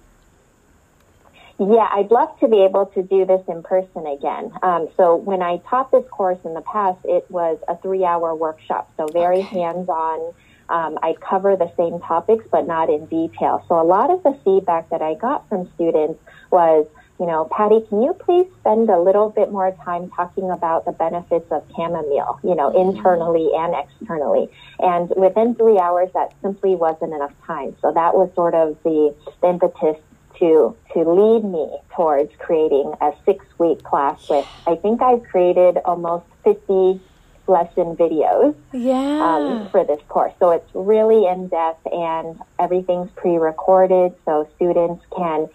Yeah, 1.60 1.86
I'd 1.92 2.10
love 2.10 2.30
to 2.40 2.48
be 2.48 2.64
able 2.64 2.86
to 2.86 3.02
do 3.02 3.26
this 3.26 3.42
in 3.46 3.62
person 3.62 4.06
again. 4.06 4.50
Um, 4.62 4.88
so 4.96 5.14
when 5.14 5.42
I 5.42 5.58
taught 5.68 5.90
this 5.90 6.04
course 6.10 6.38
in 6.46 6.54
the 6.54 6.62
past, 6.62 6.98
it 7.04 7.30
was 7.30 7.58
a 7.68 7.76
three-hour 7.76 8.34
workshop, 8.34 8.90
so 8.96 9.06
very 9.08 9.40
okay. 9.40 9.60
hands-on. 9.60 10.32
Um, 10.70 10.98
I'd 11.02 11.20
cover 11.20 11.56
the 11.56 11.70
same 11.76 12.00
topics, 12.00 12.46
but 12.50 12.66
not 12.66 12.88
in 12.88 13.04
detail. 13.06 13.62
So 13.68 13.78
a 13.78 13.84
lot 13.84 14.08
of 14.10 14.22
the 14.22 14.38
feedback 14.42 14.88
that 14.88 15.02
I 15.02 15.12
got 15.14 15.46
from 15.50 15.70
students 15.74 16.18
was, 16.50 16.86
you 17.18 17.26
know, 17.26 17.44
Patty, 17.54 17.82
can 17.90 18.00
you 18.00 18.14
please 18.14 18.46
spend 18.60 18.88
a 18.88 18.98
little 18.98 19.28
bit 19.28 19.52
more 19.52 19.76
time 19.84 20.08
talking 20.16 20.50
about 20.50 20.86
the 20.86 20.92
benefits 20.92 21.52
of 21.52 21.62
chamomile, 21.76 22.40
you 22.42 22.54
know, 22.54 22.70
mm-hmm. 22.70 22.96
internally 22.96 23.50
and 23.52 23.74
externally? 23.74 24.48
And 24.78 25.12
within 25.14 25.54
three 25.56 25.78
hours, 25.78 26.08
that 26.14 26.32
simply 26.40 26.74
wasn't 26.74 27.12
enough 27.12 27.34
time. 27.46 27.76
So 27.82 27.92
that 27.92 28.14
was 28.14 28.30
sort 28.34 28.54
of 28.54 28.78
the, 28.82 29.14
the 29.42 29.48
impetus 29.48 30.00
to 30.40 30.76
to 30.92 30.98
lead 30.98 31.44
me 31.44 31.78
towards 31.94 32.32
creating 32.38 32.92
a 33.00 33.12
six 33.24 33.44
week 33.58 33.82
class 33.82 34.28
with 34.28 34.46
I 34.66 34.76
think 34.76 35.00
I've 35.00 35.22
created 35.22 35.78
almost 35.84 36.26
fifty 36.42 37.00
lesson 37.46 37.96
videos 37.96 38.54
yeah. 38.72 38.96
um, 38.96 39.68
for 39.70 39.84
this 39.84 40.00
course. 40.08 40.32
So 40.38 40.50
it's 40.50 40.70
really 40.72 41.26
in 41.26 41.48
depth 41.48 41.86
and 41.86 42.40
everything's 42.58 43.10
pre 43.16 43.36
recorded 43.36 44.14
so 44.24 44.48
students 44.56 45.04
can 45.14 45.48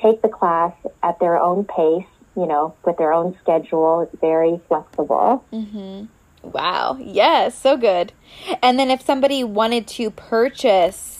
take 0.00 0.22
the 0.22 0.28
class 0.28 0.72
at 1.02 1.18
their 1.18 1.38
own 1.38 1.64
pace, 1.64 2.06
you 2.36 2.46
know, 2.46 2.74
with 2.84 2.98
their 2.98 3.12
own 3.12 3.36
schedule. 3.40 4.02
It's 4.02 4.20
very 4.20 4.60
flexible. 4.68 5.44
Mm-hmm. 5.52 6.04
Wow. 6.42 6.98
Yes, 7.00 7.58
so 7.58 7.76
good. 7.76 8.12
And 8.62 8.78
then 8.78 8.90
if 8.90 9.02
somebody 9.02 9.42
wanted 9.42 9.88
to 9.88 10.10
purchase 10.10 11.17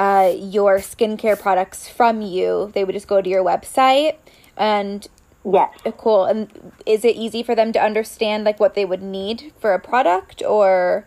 uh, 0.00 0.32
your 0.34 0.78
skincare 0.78 1.38
products 1.38 1.86
from 1.86 2.22
you. 2.22 2.70
They 2.72 2.84
would 2.84 2.94
just 2.94 3.06
go 3.06 3.20
to 3.20 3.28
your 3.28 3.44
website 3.44 4.16
and 4.56 5.06
yes, 5.44 5.70
uh, 5.84 5.90
cool. 5.90 6.24
And 6.24 6.72
is 6.86 7.04
it 7.04 7.16
easy 7.16 7.42
for 7.42 7.54
them 7.54 7.70
to 7.72 7.78
understand 7.78 8.44
like 8.44 8.58
what 8.58 8.74
they 8.74 8.86
would 8.86 9.02
need 9.02 9.52
for 9.60 9.74
a 9.74 9.78
product 9.78 10.42
or? 10.42 11.06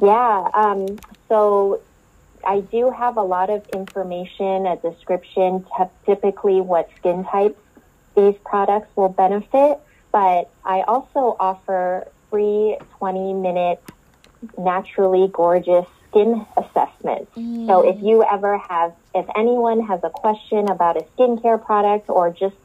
Yeah. 0.00 0.50
Um, 0.54 1.00
so 1.28 1.80
I 2.46 2.60
do 2.60 2.92
have 2.92 3.16
a 3.16 3.24
lot 3.24 3.50
of 3.50 3.68
information, 3.70 4.66
a 4.66 4.76
description, 4.76 5.66
typically 6.06 6.60
what 6.60 6.88
skin 6.96 7.24
types 7.24 7.58
these 8.16 8.36
products 8.44 8.88
will 8.94 9.08
benefit. 9.08 9.80
But 10.12 10.48
I 10.64 10.82
also 10.82 11.34
offer 11.40 12.06
free 12.30 12.78
20 12.98 13.34
minute 13.34 13.82
naturally 14.56 15.28
gorgeous 15.32 15.86
skin 16.10 16.46
assessment. 16.70 17.32
Mm. 17.34 17.66
So 17.66 17.88
if 17.88 18.02
you 18.02 18.24
ever 18.24 18.58
have, 18.58 18.94
if 19.14 19.26
anyone 19.36 19.86
has 19.86 20.00
a 20.02 20.10
question 20.10 20.68
about 20.68 20.96
a 20.96 21.04
skincare 21.16 21.62
product 21.62 22.08
or 22.08 22.30
just 22.30 22.56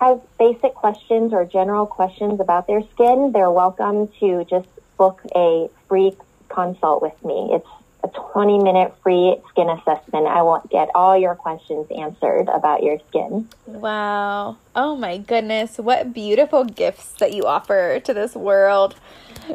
has 0.00 0.20
basic 0.38 0.74
questions 0.74 1.32
or 1.32 1.44
general 1.44 1.86
questions 1.86 2.40
about 2.40 2.66
their 2.66 2.82
skin, 2.94 3.32
they're 3.32 3.50
welcome 3.50 4.08
to 4.20 4.44
just 4.48 4.68
book 4.96 5.20
a 5.34 5.68
free 5.88 6.12
consult 6.48 7.02
with 7.02 7.24
me. 7.24 7.50
It's 7.52 7.66
a 8.04 8.08
20 8.08 8.62
minute 8.62 8.94
free 9.02 9.36
skin 9.48 9.68
assessment. 9.68 10.26
I 10.26 10.42
will 10.42 10.62
get 10.70 10.88
all 10.94 11.18
your 11.18 11.34
questions 11.34 11.86
answered 11.96 12.48
about 12.48 12.82
your 12.82 12.98
skin. 13.08 13.48
Wow. 13.66 14.56
Oh 14.76 14.96
my 14.96 15.18
goodness. 15.18 15.78
What 15.78 16.12
beautiful 16.12 16.64
gifts 16.64 17.12
that 17.18 17.32
you 17.32 17.44
offer 17.44 18.00
to 18.00 18.14
this 18.14 18.34
world. 18.34 18.94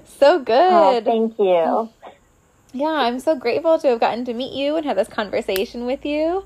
So 0.05 0.39
good. 0.39 0.55
Oh, 0.57 1.01
thank 1.01 1.39
you. 1.39 1.89
Yeah, 2.73 2.87
I'm 2.87 3.19
so 3.19 3.35
grateful 3.35 3.77
to 3.77 3.87
have 3.89 3.99
gotten 3.99 4.25
to 4.25 4.33
meet 4.33 4.51
you 4.53 4.75
and 4.75 4.85
have 4.85 4.97
this 4.97 5.07
conversation 5.07 5.85
with 5.85 6.05
you. 6.05 6.45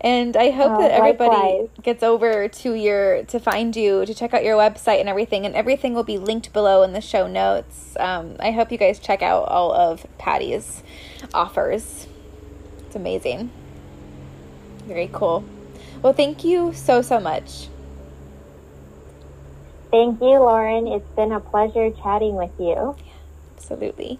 And 0.00 0.34
I 0.36 0.50
hope 0.50 0.72
oh, 0.72 0.80
that 0.80 0.90
everybody 0.90 1.36
likewise. 1.36 1.68
gets 1.82 2.02
over 2.02 2.48
to 2.48 2.74
your 2.74 3.22
to 3.24 3.38
find 3.38 3.76
you 3.76 4.04
to 4.06 4.14
check 4.14 4.34
out 4.34 4.42
your 4.42 4.56
website 4.56 4.98
and 4.98 5.08
everything, 5.08 5.46
and 5.46 5.54
everything 5.54 5.94
will 5.94 6.02
be 6.02 6.18
linked 6.18 6.52
below 6.52 6.82
in 6.82 6.92
the 6.92 7.00
show 7.00 7.28
notes. 7.28 7.96
Um, 8.00 8.36
I 8.40 8.50
hope 8.50 8.72
you 8.72 8.78
guys 8.78 8.98
check 8.98 9.22
out 9.22 9.44
all 9.44 9.72
of 9.72 10.06
Patty's 10.18 10.82
offers. 11.34 12.08
It's 12.86 12.96
amazing. 12.96 13.50
Very 14.86 15.08
cool. 15.12 15.44
Well, 16.00 16.14
thank 16.14 16.42
you 16.42 16.72
so 16.72 17.02
so 17.02 17.20
much. 17.20 17.68
Thank 19.92 20.20
you, 20.20 20.38
Lauren. 20.38 20.88
It's 20.88 21.08
been 21.14 21.30
a 21.30 21.40
pleasure 21.40 21.90
chatting 22.02 22.34
with 22.34 22.50
you. 22.58 22.96
Yeah, 22.98 23.12
absolutely. 23.54 24.18